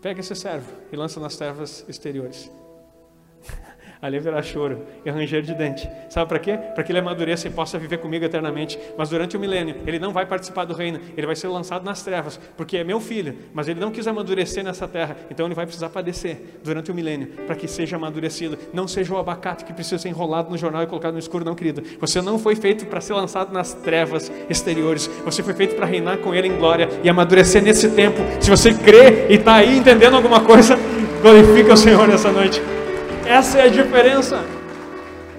[0.00, 2.50] Pega esse servo e lança nas terras exteriores.
[4.00, 5.88] Ali haverá choro e ranger de dente.
[6.08, 6.56] Sabe para quê?
[6.74, 8.78] Para que ele amadureça e possa viver comigo eternamente.
[8.96, 11.00] Mas durante o milênio, ele não vai participar do reino.
[11.16, 13.34] Ele vai ser lançado nas trevas, porque é meu filho.
[13.52, 15.16] Mas ele não quis amadurecer nessa terra.
[15.30, 18.56] Então ele vai precisar padecer durante o milênio, para que seja amadurecido.
[18.72, 21.56] Não seja o abacate que precisa ser enrolado no jornal e colocado no escuro, não,
[21.56, 21.82] querido.
[22.00, 25.10] Você não foi feito para ser lançado nas trevas exteriores.
[25.24, 28.18] Você foi feito para reinar com ele em glória e amadurecer nesse tempo.
[28.40, 30.76] Se você crê e está aí entendendo alguma coisa,
[31.20, 32.77] glorifica o Senhor nessa noite.
[33.28, 34.42] Essa é a diferença.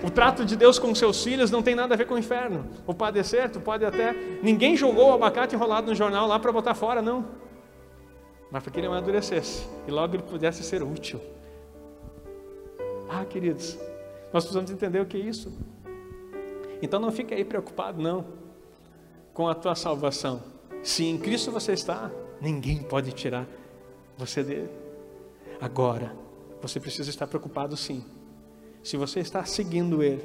[0.04, 2.68] O trato de Deus com seus filhos não tem nada a ver com o inferno.
[2.86, 4.14] O padecer, tu pode até.
[4.44, 7.26] Ninguém jogou o abacate enrolado no jornal lá para botar fora, não.
[8.52, 11.20] Mas para que ele amadurecesse e logo ele pudesse ser útil.
[13.10, 13.76] Ah, queridos,
[14.32, 15.52] nós precisamos entender o que é isso.
[16.84, 18.24] Então não fique aí preocupado, não,
[19.34, 20.44] com a tua salvação.
[20.84, 23.48] Se em Cristo você está, ninguém pode tirar
[24.16, 24.70] você dele.
[25.60, 26.29] Agora,
[26.62, 28.04] você precisa estar preocupado sim.
[28.84, 30.24] Se você está seguindo Ele,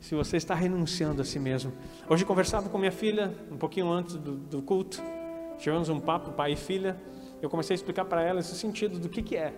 [0.00, 1.72] se você está renunciando a si mesmo.
[2.08, 5.02] Hoje conversava com minha filha, um pouquinho antes do, do culto,
[5.58, 6.96] tivemos um papo, pai e filha.
[7.42, 9.52] Eu comecei a explicar para ela esse sentido do que, que é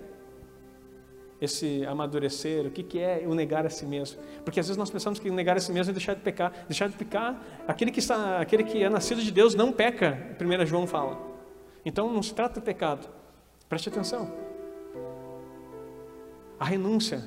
[1.41, 4.21] esse amadurecer, o que, que é o negar a si mesmo.
[4.45, 6.53] Porque às vezes nós pensamos que negar a si mesmo é deixar de pecar.
[6.67, 10.67] Deixar de pecar, aquele que, está, aquele que é nascido de Deus não peca, 1
[10.67, 11.19] João fala.
[11.85, 13.09] Então não se trata de pecado.
[13.69, 14.48] Preste atenção.
[16.59, 17.23] A renúncia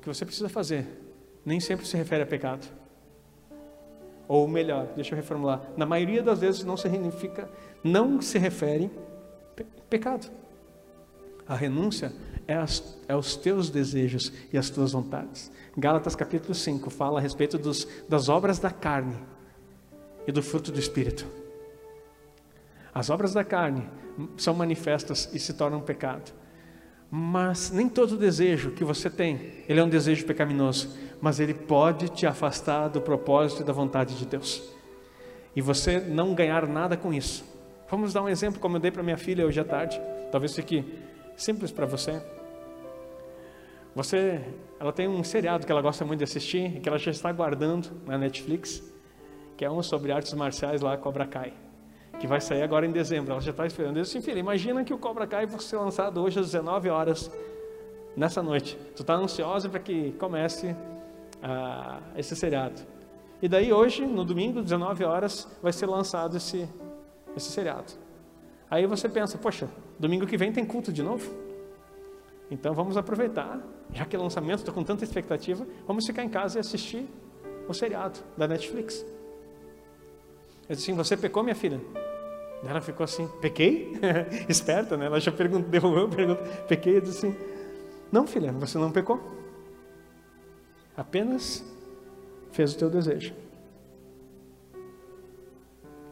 [0.00, 0.86] que você precisa fazer
[1.44, 2.66] nem sempre se refere a pecado.
[4.28, 7.48] Ou melhor, deixa eu reformular, na maioria das vezes não se significa,
[7.82, 8.90] não se refere
[9.58, 10.30] a pecado.
[11.46, 12.12] A renúncia
[12.46, 15.50] é, as, é, os teus desejos e as tuas vontades.
[15.76, 19.16] Gálatas capítulo 5 fala a respeito dos, das obras da carne
[20.26, 21.26] e do fruto do Espírito.
[22.94, 23.88] As obras da carne
[24.36, 26.32] são manifestas e se tornam pecado.
[27.14, 32.08] Mas nem todo desejo que você tem, ele é um desejo pecaminoso, mas ele pode
[32.08, 34.62] te afastar do propósito e da vontade de Deus.
[35.54, 37.44] E você não ganhar nada com isso.
[37.90, 40.00] Vamos dar um exemplo como eu dei para minha filha hoje à tarde.
[40.30, 40.86] Talvez fique
[41.36, 42.22] simples para você.
[43.94, 44.40] Você,
[44.80, 47.90] ela tem um seriado que ela gosta muito de assistir, que ela já está guardando
[48.06, 48.82] na Netflix,
[49.54, 51.52] que é um sobre artes marciais lá, Cobra Kai
[52.22, 53.32] que vai sair agora em dezembro.
[53.32, 53.96] Ela já está esperando.
[53.96, 57.28] Eu disse, filha, imagina que o Cobra Kai vai ser lançado hoje às 19 horas,
[58.16, 58.78] nessa noite.
[58.94, 60.76] Tu está ansiosa para que comece
[61.42, 62.80] ah, esse seriado.
[63.42, 66.68] E daí hoje, no domingo, 19 horas, vai ser lançado esse,
[67.36, 67.92] esse seriado.
[68.70, 71.28] Aí você pensa, poxa, domingo que vem tem culto de novo?
[72.52, 73.60] Então vamos aproveitar,
[73.92, 77.04] já que é lançamento, estou com tanta expectativa, vamos ficar em casa e assistir
[77.68, 79.04] o seriado da Netflix.
[80.68, 81.80] Eu disse assim, você pecou, minha filha?
[82.64, 83.92] Ela ficou assim, pequei?
[84.48, 85.06] Esperta, né?
[85.06, 86.96] Ela já perguntou, a pergunta, pequei?
[86.96, 87.36] Eu disse assim,
[88.10, 89.20] não filha, você não pecou.
[90.96, 91.64] Apenas
[92.52, 93.34] fez o teu desejo.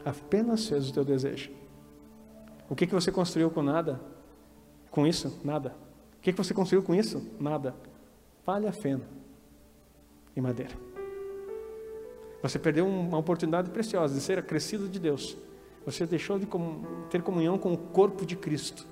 [0.03, 1.51] Apenas fez o teu desejo.
[2.69, 4.01] O que, que você construiu com nada?
[4.89, 5.39] Com isso?
[5.43, 5.75] Nada.
[6.17, 7.25] O que, que você construiu com isso?
[7.39, 7.75] Nada.
[8.43, 9.03] Palha, feno
[10.35, 10.73] e madeira.
[12.41, 15.37] Você perdeu uma oportunidade preciosa de ser acrescido de Deus
[15.85, 16.47] você deixou de
[17.09, 18.85] ter comunhão com o corpo de Cristo.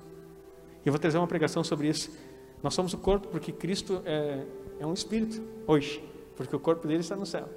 [0.84, 2.10] E eu vou trazer uma pregação sobre isso.
[2.62, 4.44] Nós somos o corpo porque Cristo é,
[4.78, 6.02] é um espírito hoje,
[6.36, 7.48] porque o corpo dele está no céu.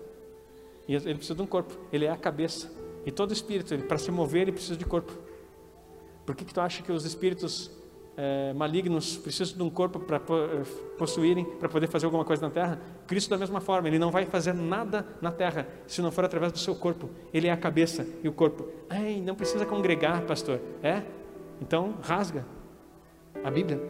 [0.88, 2.72] E ele precisa de um corpo, ele é a cabeça.
[3.06, 5.12] E todo espírito, para se mover, ele precisa de corpo.
[6.26, 7.72] Por que, que tu acha que os espíritos
[8.16, 10.64] é, malignos precisam de um corpo para eh,
[11.00, 12.80] possuírem, para poder fazer alguma coisa na terra.
[13.08, 16.52] Cristo, da mesma forma, ele não vai fazer nada na terra se não for através
[16.52, 17.10] do seu corpo.
[17.34, 18.68] Ele é a cabeça e o corpo.
[18.88, 20.60] Ai, não precisa congregar, pastor.
[20.84, 21.02] É?
[21.60, 22.46] Então, rasga
[23.44, 23.82] a Bíblia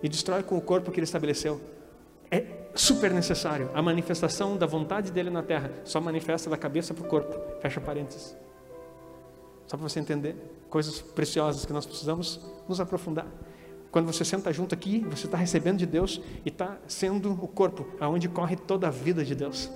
[0.00, 1.60] e destrói com o corpo que ele estabeleceu.
[2.30, 3.68] É super necessário.
[3.74, 7.36] A manifestação da vontade dele na terra só manifesta da cabeça para o corpo.
[7.60, 8.36] Fecha parênteses.
[9.66, 10.36] Só para você entender
[10.70, 13.26] coisas preciosas que nós precisamos nos aprofundar.
[13.90, 17.86] Quando você senta junto aqui, você está recebendo de Deus e está sendo o corpo
[17.98, 19.68] aonde corre toda a vida de Deus.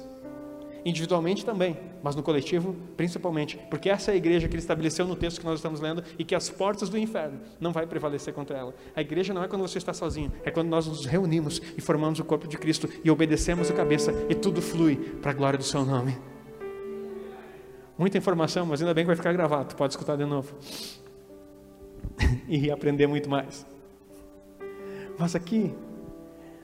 [0.84, 5.16] Individualmente também, mas no coletivo principalmente, porque essa é a igreja que ele estabeleceu no
[5.16, 8.56] texto que nós estamos lendo e que as portas do inferno não vai prevalecer contra
[8.56, 8.74] ela.
[8.94, 12.20] A igreja não é quando você está sozinho, é quando nós nos reunimos e formamos
[12.20, 15.64] o corpo de Cristo e obedecemos a cabeça e tudo flui para a glória do
[15.64, 16.33] seu nome.
[17.96, 20.54] Muita informação, mas ainda bem que vai ficar gravado, pode escutar de novo.
[22.48, 23.64] e aprender muito mais.
[25.18, 25.74] Mas aqui,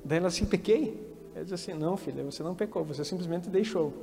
[0.05, 1.09] daí ela assim, pequei.
[1.35, 3.95] Ela diz assim, não filha, você não pecou, você simplesmente deixou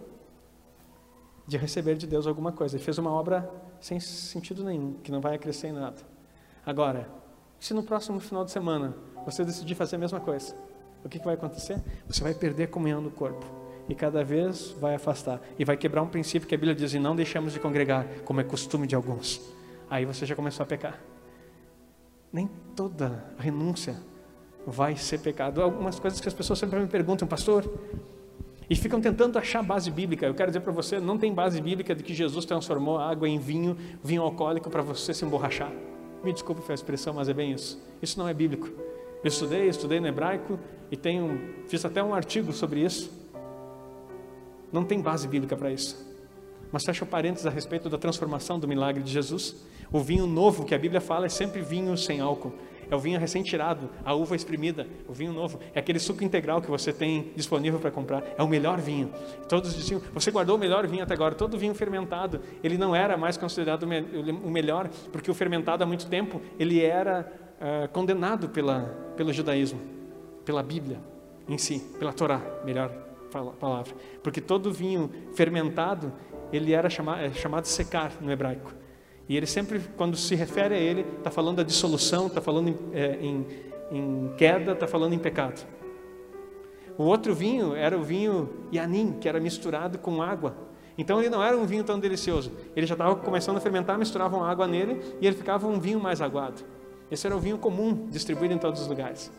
[1.46, 2.78] de receber de Deus alguma coisa.
[2.78, 5.98] E fez uma obra sem sentido nenhum, que não vai acrescer em nada.
[6.66, 7.10] Agora,
[7.60, 10.56] se no próximo final de semana você decidir fazer a mesma coisa,
[11.04, 11.82] o que, que vai acontecer?
[12.08, 13.46] Você vai perder a comunhão do corpo
[13.90, 17.00] e cada vez vai afastar e vai quebrar um princípio que a Bíblia diz: e
[17.00, 19.42] não deixamos de congregar, como é costume de alguns.
[19.90, 21.00] Aí você já começou a pecar.
[22.32, 23.96] Nem toda renúncia
[24.66, 25.62] vai ser pecado.
[25.62, 27.64] Algumas coisas que as pessoas sempre me perguntam, pastor,
[28.70, 30.26] e ficam tentando achar base bíblica.
[30.26, 33.40] Eu quero dizer para você, não tem base bíblica de que Jesus transformou água em
[33.40, 35.72] vinho, vinho alcoólico para você se emborrachar.
[36.24, 37.82] Me desculpe a expressão, mas é bem isso.
[38.02, 38.68] Isso não é bíblico.
[39.24, 40.60] Eu estudei, estudei no hebraico
[40.92, 43.10] e tenho, fiz até um artigo sobre isso.
[44.72, 46.06] Não tem base bíblica para isso.
[46.72, 49.56] Mas fecha parênteses a respeito da transformação do milagre de Jesus.
[49.92, 52.54] O vinho novo que a Bíblia fala é sempre vinho sem álcool.
[52.90, 55.60] É o vinho recém-tirado, a uva exprimida, o vinho novo.
[55.74, 58.24] É aquele suco integral que você tem disponível para comprar.
[58.38, 59.12] É o melhor vinho.
[59.50, 61.36] Todos diziam, você guardou o melhor vinho até agora.
[61.36, 66.08] Todo vinho fermentado, ele não era mais considerado o melhor, porque o fermentado há muito
[66.08, 68.84] tempo, ele era uh, condenado pela,
[69.18, 69.82] pelo judaísmo,
[70.46, 71.00] pela Bíblia
[71.48, 73.94] em si, pela Torá, melhor palavra.
[74.24, 76.12] Porque todo vinho fermentado,
[76.52, 78.74] ele era chamado, é chamado secar no hebraico.
[79.30, 82.78] E ele sempre, quando se refere a ele, está falando da dissolução, está falando em,
[82.94, 83.46] é, em,
[83.92, 85.68] em queda, está falando em pecado.
[86.98, 90.56] O outro vinho era o vinho Yanin, que era misturado com água.
[90.98, 92.52] Então ele não era um vinho tão delicioso.
[92.76, 96.22] Ele já estava começando a fermentar, misturavam água nele e ele ficava um vinho mais
[96.22, 96.64] aguado.
[97.12, 99.32] Esse era o vinho comum, distribuído em todos os lugares.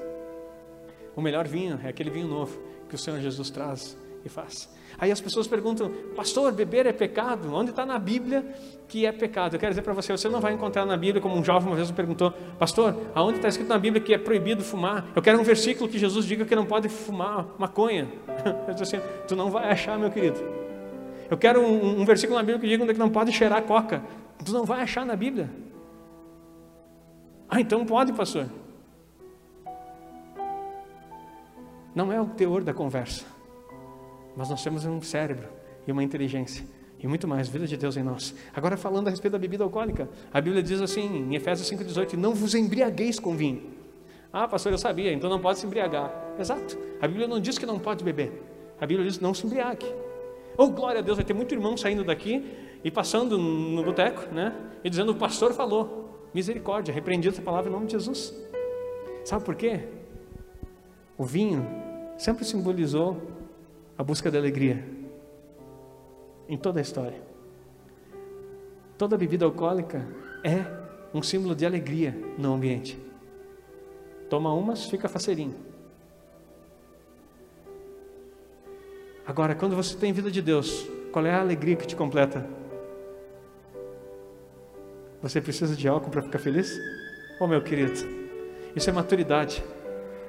[1.18, 2.56] O melhor vinho é aquele vinho novo
[2.88, 4.72] que o Senhor Jesus traz e faz.
[4.96, 7.52] Aí as pessoas perguntam, pastor, beber é pecado?
[7.52, 8.46] Onde está na Bíblia
[8.86, 9.56] que é pecado?
[9.56, 11.74] Eu quero dizer para você, você não vai encontrar na Bíblia, como um jovem uma
[11.74, 15.08] vez me perguntou, pastor, aonde está escrito na Bíblia que é proibido fumar?
[15.12, 18.06] Eu quero um versículo que Jesus diga que não pode fumar maconha.
[18.68, 20.38] Eu disse assim, tu não vai achar, meu querido.
[21.28, 24.04] Eu quero um, um versículo na Bíblia que diga que não pode cheirar coca.
[24.44, 25.50] Tu não vai achar na Bíblia.
[27.48, 28.46] Ah, então pode, pastor.
[31.98, 33.24] Não é o teor da conversa.
[34.36, 35.48] Mas nós temos um cérebro
[35.84, 36.64] e uma inteligência
[36.96, 38.36] e muito mais, vida de Deus em nós.
[38.54, 42.36] Agora falando a respeito da bebida alcoólica, a Bíblia diz assim em Efésios 5:18, não
[42.36, 43.72] vos embriagueis com vinho.
[44.32, 46.36] Ah, pastor, eu sabia, então não pode se embriagar.
[46.38, 46.78] Exato.
[47.02, 48.44] A Bíblia não diz que não pode beber.
[48.80, 49.92] A Bíblia diz não se embriague.
[50.56, 52.48] Oh, glória a Deus, vai ter muito irmão saindo daqui
[52.84, 54.54] e passando no boteco, né?
[54.84, 58.32] E dizendo, o pastor falou, misericórdia, repreendido essa palavra em nome de Jesus.
[59.24, 59.80] Sabe por quê?
[61.16, 61.87] O vinho
[62.18, 63.22] sempre simbolizou
[63.96, 64.84] a busca da alegria
[66.48, 67.22] em toda a história.
[68.98, 70.04] Toda bebida alcoólica
[70.42, 70.66] é
[71.14, 72.98] um símbolo de alegria no ambiente.
[74.28, 75.54] Toma umas, fica faceirinho.
[79.24, 82.44] Agora, quando você tem vida de Deus, qual é a alegria que te completa?
[85.22, 86.76] Você precisa de álcool para ficar feliz?
[87.38, 87.92] Oh, meu querido,
[88.74, 89.62] isso é maturidade.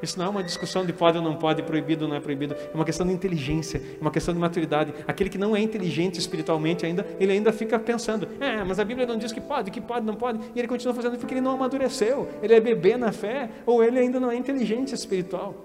[0.01, 2.53] Isso não é uma discussão de pode ou não pode, proibido ou não é proibido.
[2.53, 4.93] É uma questão de inteligência, é uma questão de maturidade.
[5.07, 9.05] Aquele que não é inteligente espiritualmente ainda, ele ainda fica pensando: é, mas a Bíblia
[9.05, 10.39] não diz que pode, que pode, não pode.
[10.55, 12.27] E ele continua fazendo porque ele não amadureceu.
[12.41, 15.55] Ele é bebê na fé, ou ele ainda não é inteligente espiritual.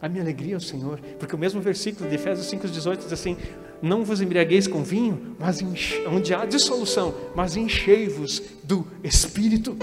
[0.00, 3.36] A minha alegria é o Senhor, porque o mesmo versículo de Efésios 5,18 diz assim:
[3.82, 6.00] Não vos embriagueis com vinho, mas enche...
[6.06, 9.76] onde há dissolução, mas enchei-vos do Espírito.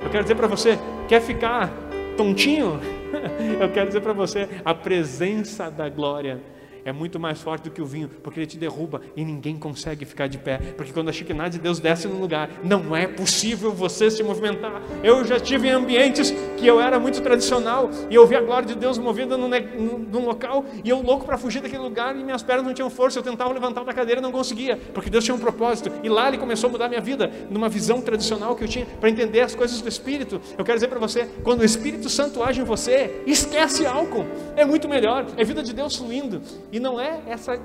[0.00, 1.72] Eu quero dizer para você: quer ficar
[2.16, 2.80] tontinho?
[3.60, 6.40] Eu quero dizer para você, a presença da glória
[6.86, 10.04] é muito mais forte do que o vinho, porque ele te derruba e ninguém consegue
[10.04, 10.58] ficar de pé.
[10.76, 14.80] Porque quando a chiquinada de Deus desce no lugar, não é possível você se movimentar.
[15.02, 18.68] Eu já estive em ambientes que eu era muito tradicional e eu vi a glória
[18.68, 22.44] de Deus movida num, num local e eu louco para fugir daquele lugar e minhas
[22.44, 23.18] pernas não tinham força.
[23.18, 25.90] Eu tentava levantar da cadeira e não conseguia, porque Deus tinha um propósito.
[26.04, 29.10] E lá ele começou a mudar minha vida, numa visão tradicional que eu tinha para
[29.10, 30.40] entender as coisas do Espírito.
[30.56, 34.24] Eu quero dizer para você, quando o Espírito Santo age em você, esquece álcool.
[34.54, 35.26] É muito melhor.
[35.36, 36.40] É vida de Deus fluindo.
[36.76, 37.58] E não é essa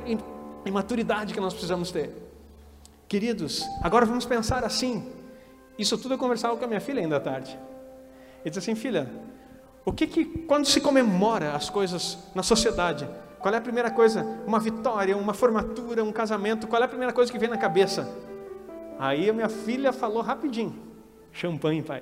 [0.65, 2.15] imaturidade que nós precisamos ter.
[3.09, 5.11] Queridos, agora vamos pensar assim.
[5.77, 7.59] Isso tudo eu conversava com a minha filha ainda à tarde.
[8.39, 9.11] Ele disse assim, filha,
[9.83, 13.05] o que que, quando se comemora as coisas na sociedade,
[13.39, 14.23] qual é a primeira coisa?
[14.47, 18.09] Uma vitória, uma formatura, um casamento, qual é a primeira coisa que vem na cabeça?
[18.97, 20.73] Aí a minha filha falou rapidinho,
[21.33, 22.01] champanhe, pai.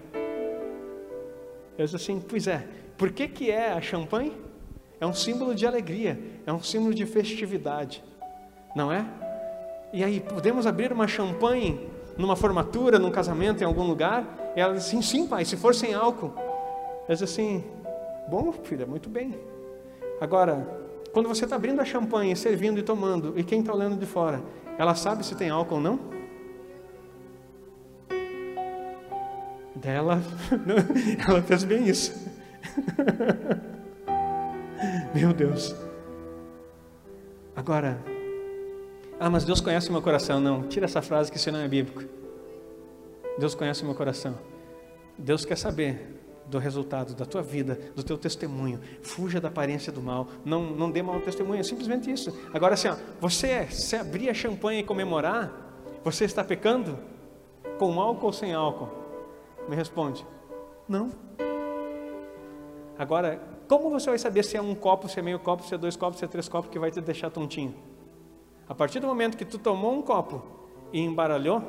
[1.75, 4.48] Eu disse assim, pois é, por que que é a champanhe?
[4.99, 8.03] É um símbolo de alegria, é um símbolo de festividade,
[8.75, 9.05] não é?
[9.93, 14.53] E aí, podemos abrir uma champanhe numa formatura, num casamento, em algum lugar?
[14.55, 16.33] E ela diz assim: sim, pai, se for sem álcool.
[16.35, 17.63] Ela diz assim:
[18.27, 19.39] bom, filha, muito bem.
[20.19, 20.67] Agora,
[21.13, 24.43] quando você está abrindo a champanhe, servindo e tomando, e quem está olhando de fora,
[24.77, 25.99] ela sabe se tem álcool ou não?
[29.75, 30.21] Dela,
[31.27, 32.13] ela fez bem isso.
[35.13, 35.75] Meu Deus.
[37.55, 37.99] Agora,
[39.19, 40.39] ah, mas Deus conhece o meu coração.
[40.39, 42.03] Não, tira essa frase que isso não é bíblico.
[43.37, 44.37] Deus conhece o meu coração.
[45.17, 48.79] Deus quer saber do resultado da tua vida, do teu testemunho.
[49.01, 50.27] Fuja da aparência do mal.
[50.45, 51.59] Não, não dê mau testemunho.
[51.59, 52.37] É simplesmente isso.
[52.53, 55.51] Agora, assim, ó, você se abrir a champanhe e comemorar,
[56.03, 56.97] você está pecando?
[57.77, 58.89] Com álcool ou sem álcool?
[59.67, 60.25] Me responde.
[60.87, 61.11] Não.
[62.97, 65.77] Agora, como você vai saber se é um copo, se é meio copo, se é
[65.77, 67.75] dois copos, se é três copos que vai te deixar tontinho?
[68.67, 70.43] A partir do momento que tu tomou um copo
[70.91, 71.61] e embaralhou,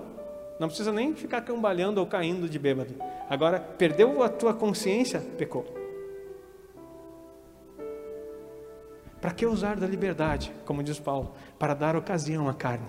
[0.58, 2.94] não precisa nem ficar cambalhando ou caindo de bêbado.
[3.28, 5.66] Agora, perdeu a tua consciência, pecou.
[9.20, 11.34] Para que usar da liberdade, como diz Paulo?
[11.58, 12.88] Para dar ocasião à carne.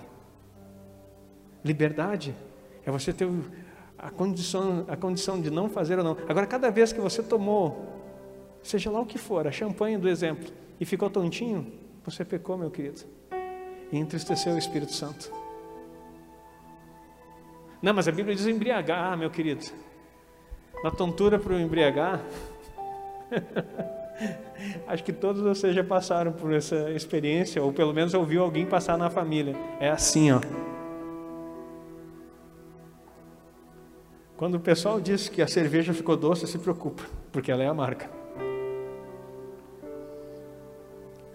[1.62, 2.34] Liberdade
[2.84, 3.28] é você ter
[3.98, 6.16] a condição, a condição de não fazer ou não.
[6.26, 8.01] Agora, cada vez que você tomou,
[8.62, 11.72] seja lá o que for, a champanhe do exemplo, e ficou tontinho,
[12.04, 13.00] você pecou, meu querido,
[13.90, 15.32] e entristeceu o Espírito Santo.
[17.82, 19.64] Não, mas a Bíblia diz embriagar, meu querido.
[20.84, 22.20] Da tontura para o embriagar.
[24.86, 28.96] Acho que todos vocês já passaram por essa experiência, ou pelo menos ouviu alguém passar
[28.96, 29.56] na família.
[29.80, 30.40] É assim, ó.
[34.36, 37.02] Quando o pessoal diz que a cerveja ficou doce, se preocupa,
[37.32, 38.21] porque ela é amarga.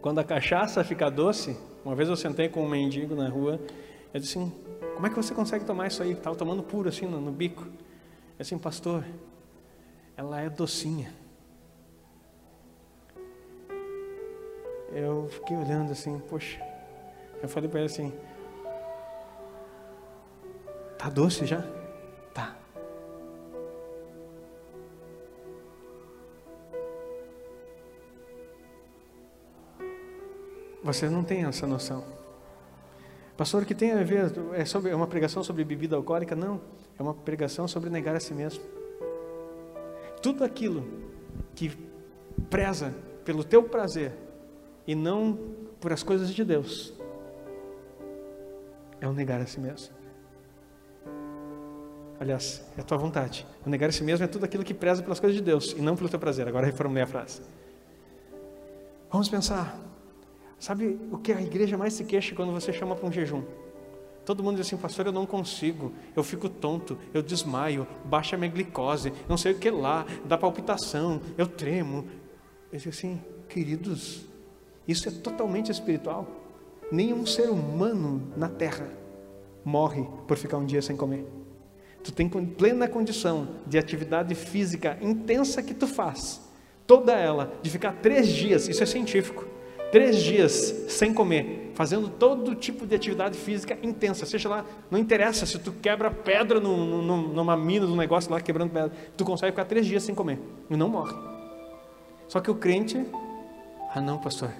[0.01, 3.59] Quando a cachaça fica doce, uma vez eu sentei com um mendigo na rua,
[4.13, 4.51] eu disse assim,
[4.93, 6.11] como é que você consegue tomar isso aí?
[6.11, 7.63] Estava tomando puro assim no, no bico.
[7.63, 9.03] Eu assim, pastor,
[10.15, 11.13] ela é docinha.
[14.91, 16.59] Eu fiquei olhando assim, poxa.
[17.41, 18.13] Eu falei para ele assim,
[20.97, 21.63] tá doce já?
[30.87, 32.01] Você não tem essa noção.
[33.35, 36.33] Pastor, que tem a ver, é, sobre, é uma pregação sobre bebida alcoólica?
[36.33, 36.61] Não,
[36.97, 38.63] é uma pregação sobre negar a si mesmo.
[40.21, 40.87] Tudo aquilo
[41.53, 41.77] que
[42.49, 42.93] preza
[43.25, 44.13] pelo teu prazer
[44.87, 45.37] e não
[45.81, 46.93] por as coisas de Deus
[49.01, 49.93] é o negar a si mesmo.
[52.17, 53.45] Aliás, é a tua vontade.
[53.65, 55.81] O negar a si mesmo é tudo aquilo que preza pelas coisas de Deus e
[55.81, 56.47] não pelo teu prazer.
[56.47, 57.41] Agora reformulei a frase.
[59.11, 59.77] Vamos pensar.
[60.59, 63.43] Sabe o que a igreja mais se queixa quando você chama para um jejum?
[64.25, 68.51] Todo mundo diz assim, pastor, eu não consigo, eu fico tonto, eu desmaio, baixa minha
[68.51, 72.05] glicose, não sei o que lá, dá palpitação, eu tremo.
[72.71, 74.25] Eu digo assim, queridos,
[74.85, 76.27] isso é totalmente espiritual.
[76.91, 78.89] Nenhum ser humano na terra
[79.63, 81.25] morre por ficar um dia sem comer.
[82.03, 86.41] Tu tem plena condição de atividade física intensa que tu faz,
[86.85, 89.56] toda ela, de ficar três dias, isso é científico
[89.91, 90.53] três dias
[90.89, 95.71] sem comer, fazendo todo tipo de atividade física intensa, seja lá, não interessa se tu
[95.71, 99.85] quebra pedra no, no, numa mina, num negócio lá quebrando pedra, tu consegue ficar três
[99.85, 101.15] dias sem comer e não morre.
[102.27, 103.05] Só que o crente,
[103.93, 104.51] ah não, pastor,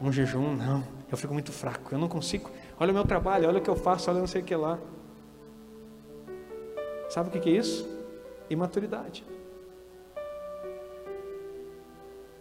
[0.00, 2.50] um jejum, não, eu fico muito fraco, eu não consigo.
[2.78, 4.78] Olha o meu trabalho, olha o que eu faço, olha não sei o que lá.
[7.08, 7.88] Sabe o que é isso?
[8.50, 9.24] Imaturidade.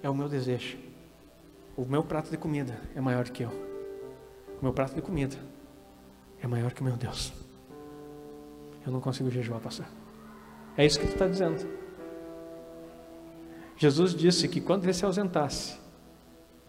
[0.02, 0.78] É o meu desejo.
[1.78, 3.50] O meu prato de comida é maior que eu.
[3.50, 5.36] O meu prato de comida
[6.42, 7.34] é maior que o meu Deus.
[8.86, 9.86] Eu não consigo jejuar, pastor.
[10.78, 11.68] É isso que tu está dizendo.
[13.76, 15.78] Jesus disse que quando ele se ausentasse,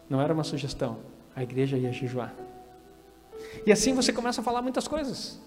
[0.09, 0.99] não era uma sugestão,
[1.35, 2.35] a igreja ia jejuar.
[3.65, 5.41] E assim você começa a falar muitas coisas.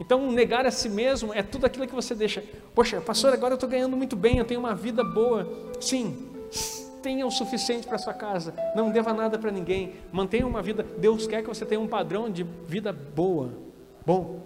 [0.00, 2.42] Então, negar a si mesmo é tudo aquilo que você deixa.
[2.74, 5.46] Poxa, pastor, agora eu estou ganhando muito bem, eu tenho uma vida boa.
[5.80, 6.30] Sim,
[6.98, 10.84] tenha o suficiente para sua casa, não deva nada para ninguém, mantenha uma vida.
[10.98, 13.50] Deus quer que você tenha um padrão de vida boa,
[14.04, 14.40] bom.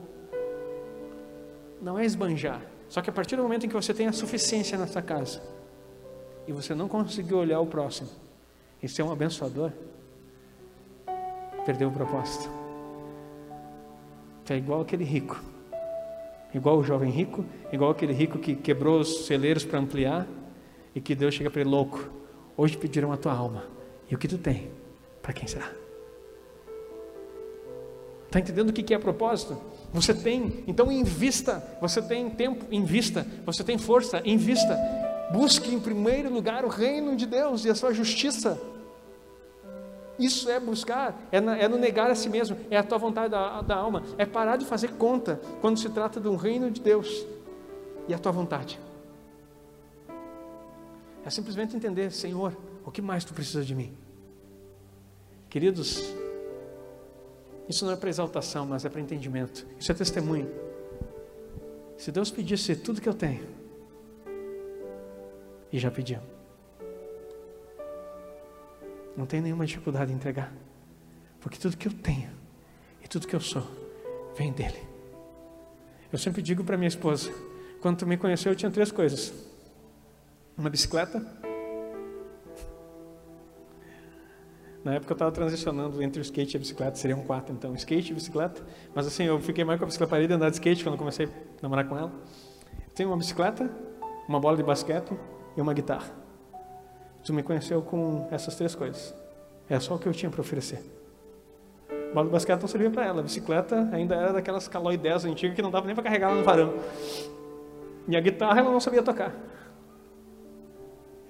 [1.81, 2.61] Não é esbanjar.
[2.89, 5.43] Só que a partir do momento em que você tem a suficiência na sua casa
[6.47, 8.11] e você não conseguiu olhar o próximo
[8.83, 9.73] e ser um abençoador,
[11.65, 12.51] perdeu o propósito.
[14.45, 15.41] Você é igual aquele rico,
[16.53, 20.27] igual o jovem rico, igual aquele rico que quebrou os celeiros para ampliar
[20.95, 22.22] e que Deus chega para ele louco.
[22.57, 23.65] Hoje pediram a tua alma.
[24.11, 24.71] E o que tu tem?
[25.23, 25.71] Para quem será?
[28.27, 29.59] Está entendendo o que é propósito?
[29.93, 31.63] Você tem, então invista.
[31.81, 33.27] Você tem tempo, invista.
[33.45, 34.79] Você tem força, invista.
[35.33, 38.59] Busque em primeiro lugar o reino de Deus e a sua justiça.
[40.19, 43.31] Isso é buscar, é, na, é no negar a si mesmo, é a tua vontade
[43.31, 46.81] da, da alma, é parar de fazer conta quando se trata de um reino de
[46.81, 47.27] Deus
[48.07, 48.79] e a tua vontade.
[51.25, 53.97] É simplesmente entender, Senhor, o que mais tu precisa de mim?
[55.49, 56.03] Queridos,
[57.69, 59.67] isso não é para exaltação, mas é para entendimento.
[59.79, 60.49] Isso é testemunho.
[61.97, 63.47] Se Deus pedisse tudo que eu tenho,
[65.73, 66.19] e já pediu,
[69.17, 70.53] não tem nenhuma dificuldade em entregar,
[71.41, 72.31] porque tudo que eu tenho
[73.03, 73.63] e tudo que eu sou
[74.37, 74.83] vem dele.
[76.13, 77.33] Eu sempre digo para minha esposa:
[77.81, 79.33] quando tu me conheceu, eu tinha três coisas:
[80.57, 81.25] uma bicicleta.
[84.85, 88.11] Na época eu estava transicionando entre o skate e a bicicleta, seriam quatro então, skate
[88.11, 88.63] e bicicleta.
[88.95, 91.27] Mas assim, eu fiquei mais com a bicicleta, parei de andar de skate quando comecei
[91.27, 91.31] a
[91.63, 92.13] namorar com ela.
[92.95, 93.71] Tenho uma bicicleta,
[94.29, 95.17] uma bola de basquete
[95.57, 96.11] e uma guitarra.
[97.25, 99.15] Tu me conheceu com essas três coisas.
[99.71, 100.83] É só o que eu tinha para oferecer.
[102.13, 105.55] Bola de basquete não servia para ela, a bicicleta ainda era daquelas Caloi 10 antigas
[105.55, 106.75] que não dava nem para carregar ela no varão.
[108.09, 109.33] E a guitarra ela não sabia tocar.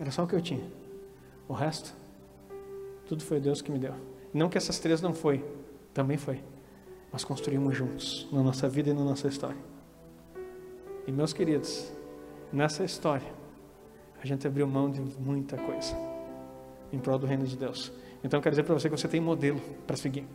[0.03, 0.69] Era só o que eu tinha.
[1.47, 1.95] O resto,
[3.07, 3.95] tudo foi Deus que me deu.
[4.35, 5.45] Não que essas três não foi,
[5.95, 6.43] também foi.
[7.13, 9.63] Mas construímos juntos, na nossa vida e na nossa história.
[11.07, 11.93] E meus queridos,
[12.53, 13.33] nessa história,
[14.21, 15.97] a gente abriu mão de muita coisa
[16.93, 17.93] em prol do reino de Deus.
[18.25, 20.27] Então eu quero dizer para você que você tem modelo para seguir.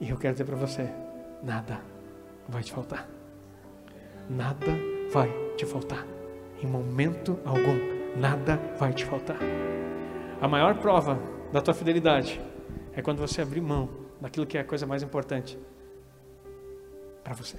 [0.00, 0.90] E eu quero dizer para você:
[1.44, 1.80] nada
[2.48, 3.08] vai te faltar.
[4.28, 4.72] Nada
[5.12, 6.13] vai te faltar.
[6.64, 9.36] Em momento algum, nada vai te faltar.
[10.40, 11.18] A maior prova
[11.52, 12.40] da tua fidelidade
[12.94, 15.58] é quando você abrir mão daquilo que é a coisa mais importante
[17.22, 17.58] para você.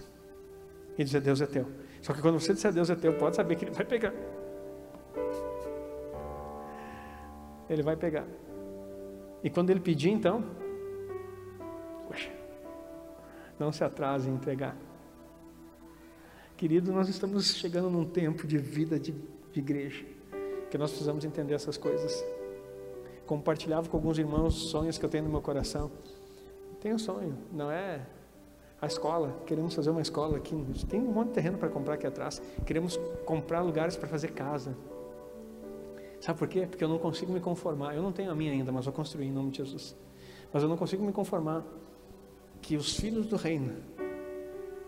[0.97, 1.67] E dizer: Deus é teu.
[2.01, 4.13] Só que quando você disser Deus é teu, pode saber que Ele vai pegar.
[7.69, 8.25] Ele vai pegar.
[9.43, 10.43] E quando Ele pedir, então,
[13.59, 14.75] não se atrase em entregar.
[16.57, 19.11] Querido, nós estamos chegando num tempo de vida de,
[19.51, 20.05] de igreja,
[20.71, 22.25] que nós precisamos entender essas coisas.
[23.25, 25.91] Compartilhava com alguns irmãos sonhos que eu tenho no meu coração.
[26.79, 28.07] Tenho um sonho, não é
[28.81, 30.55] a escola, queremos fazer uma escola aqui,
[30.87, 32.41] tem um monte de terreno para comprar aqui atrás.
[32.65, 32.95] Queremos
[33.25, 34.77] comprar lugares para fazer casa.
[36.21, 36.65] Sabe por quê?
[36.65, 37.95] Porque eu não consigo me conformar.
[37.95, 39.93] Eu não tenho a minha ainda, mas vou construir em nome de Jesus.
[40.53, 41.65] Mas eu não consigo me conformar
[42.61, 43.75] que os filhos do reino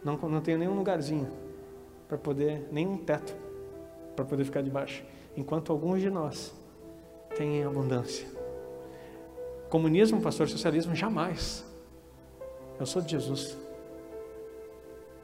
[0.01, 1.46] não, não tenham nenhum lugarzinho
[2.07, 3.35] para poder, nenhum teto
[4.15, 5.03] para poder ficar debaixo,
[5.35, 6.53] enquanto alguns de nós
[7.35, 8.27] têm abundância.
[9.69, 11.63] Comunismo, pastor, socialismo, jamais.
[12.79, 13.55] Eu sou de Jesus.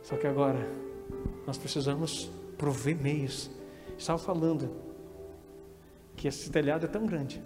[0.04, 0.68] Só que agora
[1.48, 3.50] nós precisamos prover meios.
[3.98, 4.70] Estava falando
[6.16, 7.42] que esse telhado é tão grande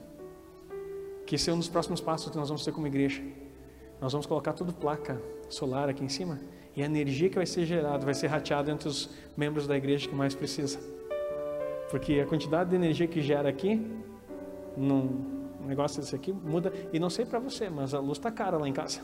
[1.25, 3.21] que esse é um dos próximos passos que nós vamos ter como igreja.
[3.99, 6.39] Nós vamos colocar tudo placa solar aqui em cima
[6.77, 10.07] e a energia que vai ser gerada vai ser rateada entre os membros da igreja
[10.07, 10.79] que mais precisa.
[11.89, 13.83] Porque a quantidade de energia que gera aqui,
[14.77, 15.25] num
[15.65, 16.71] negócio desse aqui, muda.
[16.93, 19.01] E não sei para você, mas a luz está cara lá em casa.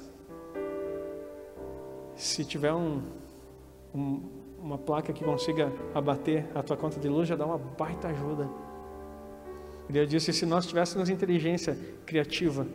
[2.15, 3.01] Se tiver um,
[3.95, 4.21] um,
[4.61, 8.47] uma placa que consiga abater a tua conta de luz, já dá uma baita ajuda.
[9.89, 12.67] Ele disse: se nós tivéssemos inteligência criativa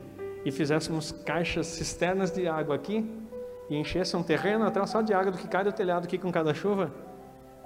[0.44, 3.08] e fizéssemos caixas cisternas de água aqui,
[3.68, 6.32] e enchesse um terreno até só de água do que cai do telhado aqui com
[6.32, 6.92] cada chuva,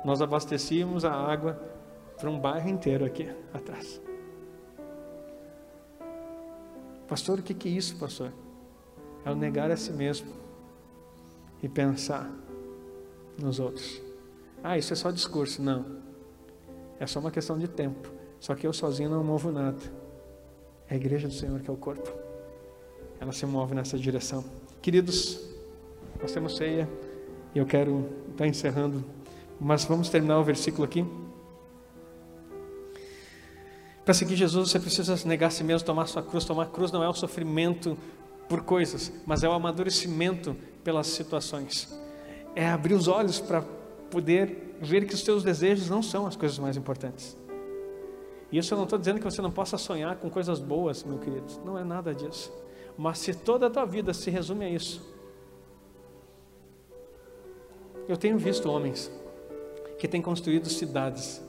[0.04, 1.60] nós abastecíamos a água
[2.18, 4.00] para um bairro inteiro aqui atrás.
[7.08, 8.32] Pastor, o que é isso, pastor?
[9.24, 10.32] É o negar a si mesmo
[11.62, 12.30] e pensar
[13.38, 14.00] nos outros.
[14.62, 15.62] Ah, isso é só discurso.
[15.62, 15.84] Não.
[16.98, 18.10] É só uma questão de tempo.
[18.40, 19.78] Só que eu sozinho não movo nada.
[20.88, 22.10] É a igreja do Senhor que é o corpo.
[23.20, 24.44] Ela se move nessa direção.
[24.80, 25.51] Queridos,
[26.22, 26.88] nós temos ceia
[27.52, 29.04] e eu quero estar encerrando,
[29.60, 31.04] mas vamos terminar o versículo aqui.
[34.04, 36.44] Para seguir Jesus, você precisa negar a si mesmo, tomar sua cruz.
[36.44, 37.96] Tomar cruz não é o sofrimento
[38.48, 41.92] por coisas, mas é o amadurecimento pelas situações.
[42.54, 43.62] É abrir os olhos para
[44.10, 47.36] poder ver que os teus desejos não são as coisas mais importantes.
[48.50, 51.18] E isso eu não estou dizendo que você não possa sonhar com coisas boas, meu
[51.18, 51.46] querido.
[51.64, 52.52] Não é nada disso.
[52.98, 55.11] Mas se toda a tua vida se resume a isso,
[58.08, 59.10] eu tenho visto homens
[59.98, 61.42] que têm construído cidades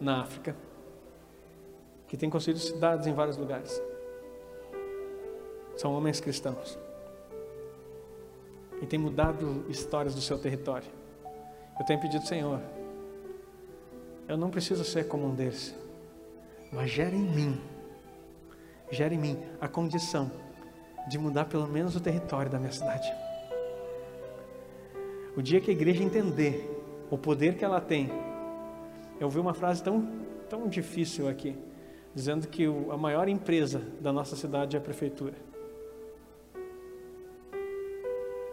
[0.00, 0.56] na África,
[2.08, 3.80] que têm construído cidades em vários lugares.
[5.76, 6.78] São homens cristãos.
[8.80, 10.88] E têm mudado histórias do seu território.
[11.78, 12.60] Eu tenho pedido, Senhor,
[14.28, 15.74] eu não preciso ser como um deles,
[16.72, 17.60] mas gere em mim,
[18.90, 20.30] gere em mim a condição
[21.08, 23.12] de mudar pelo menos o território da minha cidade.
[25.34, 26.68] O dia que a igreja entender
[27.10, 28.10] o poder que ela tem,
[29.18, 30.06] eu ouvi uma frase tão,
[30.48, 31.56] tão difícil aqui,
[32.14, 35.34] dizendo que a maior empresa da nossa cidade é a prefeitura.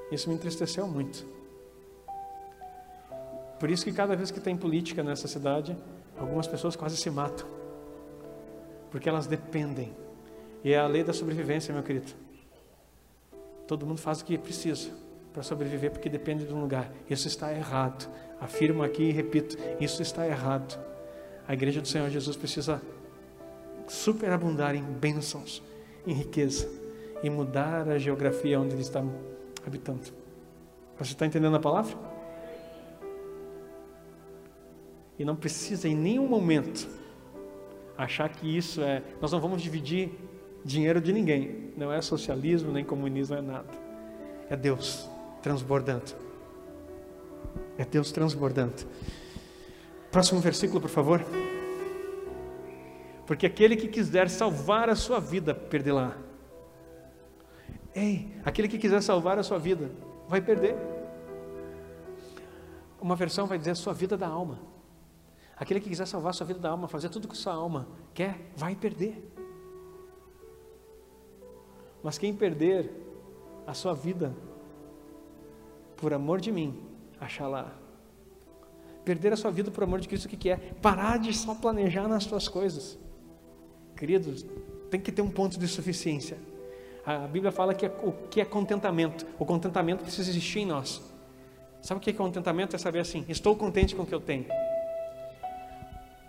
[0.09, 1.27] Isso me entristeceu muito.
[3.59, 5.77] Por isso que cada vez que tem política nessa cidade,
[6.17, 7.45] algumas pessoas quase se matam.
[8.89, 9.93] Porque elas dependem.
[10.63, 12.13] E é a lei da sobrevivência, meu querido.
[13.67, 15.09] Todo mundo faz o que precisa
[15.39, 16.91] para sobreviver porque depende de um lugar.
[17.09, 18.09] Isso está errado.
[18.41, 20.77] Afirmo aqui e repito, isso está errado.
[21.47, 22.81] A igreja do Senhor Jesus precisa
[23.87, 25.63] superabundar em bênçãos,
[26.05, 26.69] em riqueza
[27.23, 29.01] e mudar a geografia onde ele está
[29.65, 30.11] habitando.
[30.97, 31.95] Você está entendendo a palavra?
[35.17, 36.85] E não precisa em nenhum momento
[37.97, 39.01] achar que isso é.
[39.21, 40.11] Nós não vamos dividir
[40.65, 41.71] dinheiro de ninguém.
[41.77, 43.69] Não é socialismo, nem comunismo, é nada.
[44.49, 45.09] É Deus
[45.41, 46.15] transbordando.
[47.77, 48.85] É Deus transbordando.
[50.11, 51.25] Próximo versículo, por favor.
[53.25, 56.17] Porque aquele que quiser salvar a sua vida, perdê-la.
[57.93, 59.91] Ei, aquele que quiser salvar a sua vida,
[60.27, 60.75] vai perder.
[62.99, 64.59] Uma versão vai dizer a sua vida da alma.
[65.55, 68.51] Aquele que quiser salvar a sua vida da alma, fazer tudo que sua alma quer,
[68.55, 69.31] vai perder.
[72.01, 72.91] Mas quem perder
[73.67, 74.33] a sua vida
[76.00, 76.80] por amor de mim,
[77.20, 77.72] achar lá.
[79.04, 80.56] Perder a sua vida por amor de Cristo, o que, que é?
[80.82, 82.97] Parar de só planejar nas suas coisas.
[83.97, 84.45] Queridos,
[84.89, 86.38] tem que ter um ponto de suficiência.
[87.06, 89.26] A Bíblia fala que é, o que é contentamento.
[89.38, 91.02] O contentamento precisa existir em nós.
[91.82, 92.76] Sabe o que é contentamento?
[92.76, 94.45] É saber assim: estou contente com o que eu tenho.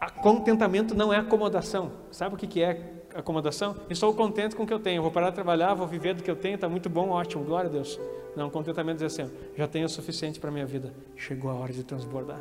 [0.00, 1.92] A contentamento não é acomodação.
[2.10, 3.76] Sabe o que é acomodação?
[3.88, 5.02] Estou contente com o que eu tenho.
[5.02, 6.54] Vou parar de trabalhar, vou viver do que eu tenho.
[6.54, 7.98] Está muito bom, ótimo, glória a Deus.
[8.36, 10.92] Não, contentamento é dizer assim: já tenho o suficiente para a minha vida.
[11.16, 12.40] Chegou a hora de transbordar.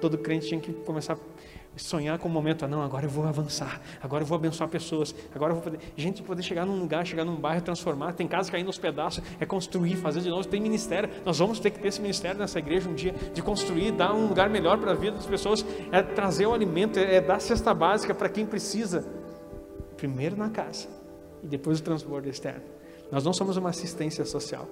[0.00, 1.18] Todo crente tinha que começar a
[1.76, 5.14] sonhar com o momento, ah, não, agora eu vou avançar, agora eu vou abençoar pessoas,
[5.34, 8.50] agora eu vou poder, gente, poder chegar num lugar, chegar num bairro, transformar, tem casa
[8.50, 11.88] caindo aos pedaços, é construir, fazer de novo, tem ministério, nós vamos ter que ter
[11.88, 15.16] esse ministério nessa igreja um dia, de construir, dar um lugar melhor para a vida
[15.16, 19.19] das pessoas, é trazer o alimento, é, é dar cesta básica para quem precisa,
[20.00, 20.88] primeiro na casa,
[21.42, 22.62] e depois o transbordo externo,
[23.12, 24.66] nós não somos uma assistência social,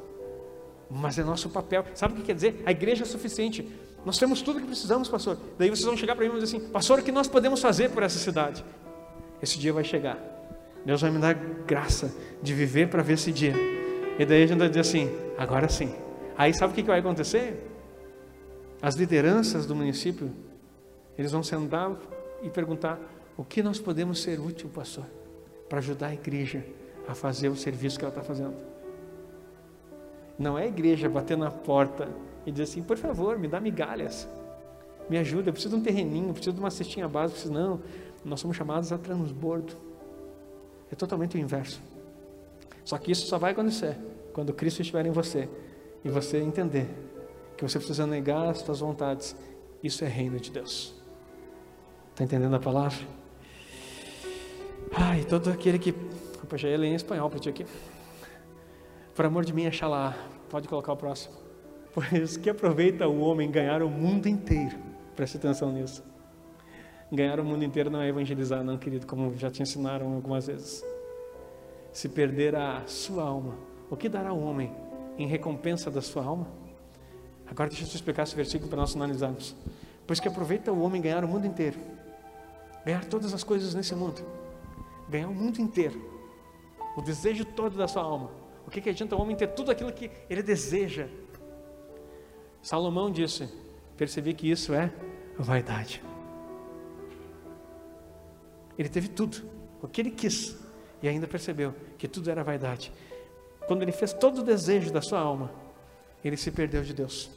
[0.90, 1.84] mas é nosso papel.
[1.94, 2.62] Sabe o que quer dizer?
[2.64, 3.68] A igreja é suficiente.
[4.06, 5.36] Nós temos tudo o que precisamos, pastor.
[5.58, 7.90] Daí vocês vão chegar para mim e dizer assim: Pastor, o que nós podemos fazer
[7.90, 8.64] por essa cidade?
[9.42, 10.18] Esse dia vai chegar.
[10.86, 13.54] Deus vai me dar graça de viver para ver esse dia.
[14.18, 15.94] E daí a gente vai dizer assim: Agora sim.
[16.38, 17.70] Aí sabe o que vai acontecer?
[18.80, 20.30] As lideranças do município,
[21.18, 21.92] eles vão sentar
[22.42, 22.98] e perguntar:
[23.38, 25.04] O que nós podemos ser útil, pastor,
[25.68, 26.66] para ajudar a igreja
[27.06, 28.56] a fazer o serviço que ela está fazendo?
[30.36, 32.08] Não é a igreja bater na porta
[32.44, 34.28] e dizer assim: por favor, me dá migalhas,
[35.08, 37.48] me ajuda, eu preciso de um terreninho, eu preciso de uma cestinha básica.
[37.48, 37.80] Não,
[38.24, 39.72] nós somos chamados a transbordo.
[40.90, 41.80] É totalmente o inverso.
[42.84, 43.96] Só que isso só vai acontecer
[44.32, 45.48] quando Cristo estiver em você
[46.04, 46.88] e você entender
[47.56, 49.36] que você precisa negar as suas vontades.
[49.80, 50.92] Isso é reino de Deus.
[52.10, 53.18] Está entendendo a palavra?
[54.92, 55.94] Ai, todo aquele que.
[56.42, 57.66] Opa, já ia ler em espanhol para ti aqui.
[59.14, 60.16] Por amor de mim, Axalá.
[60.48, 61.34] Pode colocar o próximo.
[61.92, 64.76] Pois que aproveita o homem ganhar o mundo inteiro.
[65.16, 66.04] Preste atenção nisso.
[67.10, 70.84] Ganhar o mundo inteiro não é evangelizar, não, querido, como já te ensinaram algumas vezes.
[71.92, 73.56] Se perder a sua alma,
[73.90, 74.70] o que dará o homem
[75.16, 76.46] em recompensa da sua alma?
[77.50, 79.56] Agora deixa eu te explicar esse versículo para nós analisarmos.
[80.06, 81.78] Pois que aproveita o homem ganhar o mundo inteiro,
[82.84, 84.22] ganhar todas as coisas nesse mundo,
[85.08, 86.00] ganhar o mundo inteiro,
[86.96, 88.30] o desejo todo da sua alma,
[88.66, 91.08] o que, que adianta o homem ter tudo aquilo que ele deseja?
[92.60, 93.48] Salomão disse:
[93.96, 94.92] percebi que isso é
[95.38, 96.02] vaidade.
[98.78, 99.38] Ele teve tudo,
[99.82, 100.56] o que ele quis,
[101.02, 102.92] e ainda percebeu que tudo era vaidade.
[103.66, 105.50] Quando ele fez todo o desejo da sua alma,
[106.24, 107.30] ele se perdeu de Deus.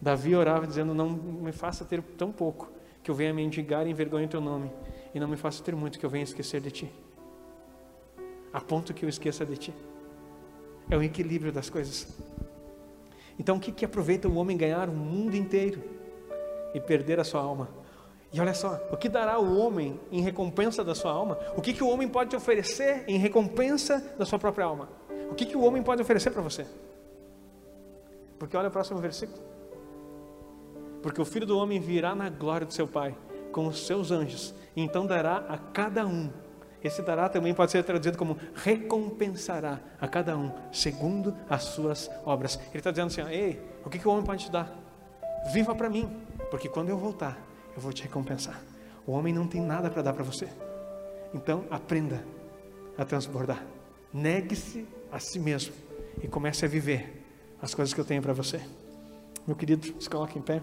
[0.00, 2.70] Davi orava dizendo: Não me faça ter tão pouco,
[3.02, 4.70] que eu venha mendigar e o teu nome,
[5.14, 6.92] e não me faça ter muito, que eu venha esquecer de ti,
[8.52, 9.74] a ponto que eu esqueça de ti.
[10.90, 12.08] É o equilíbrio das coisas.
[13.38, 15.82] Então, o que, que aproveita o homem ganhar o mundo inteiro
[16.74, 17.68] e perder a sua alma?
[18.32, 21.38] E olha só, o que dará o homem em recompensa da sua alma?
[21.56, 24.88] O que, que o homem pode te oferecer em recompensa da sua própria alma?
[25.30, 26.66] O que, que o homem pode oferecer para você?
[28.38, 29.40] Porque olha o próximo versículo.
[31.02, 33.16] Porque o filho do homem virá na glória do seu Pai
[33.50, 36.30] com os seus anjos, e então dará a cada um
[36.82, 42.58] esse dará também pode ser traduzido como recompensará a cada um segundo as suas obras.
[42.68, 44.74] Ele está dizendo assim: ei, o que, que o homem pode te dar?
[45.52, 46.10] Viva para mim,
[46.50, 47.38] porque quando eu voltar,
[47.74, 48.60] eu vou te recompensar.
[49.06, 50.48] O homem não tem nada para dar para você.
[51.34, 52.24] Então, aprenda
[52.96, 53.64] a transbordar.
[54.12, 55.72] Negue-se a si mesmo
[56.22, 57.24] e comece a viver
[57.62, 58.60] as coisas que eu tenho para você.
[59.46, 60.60] Meu querido, se coloque em pé.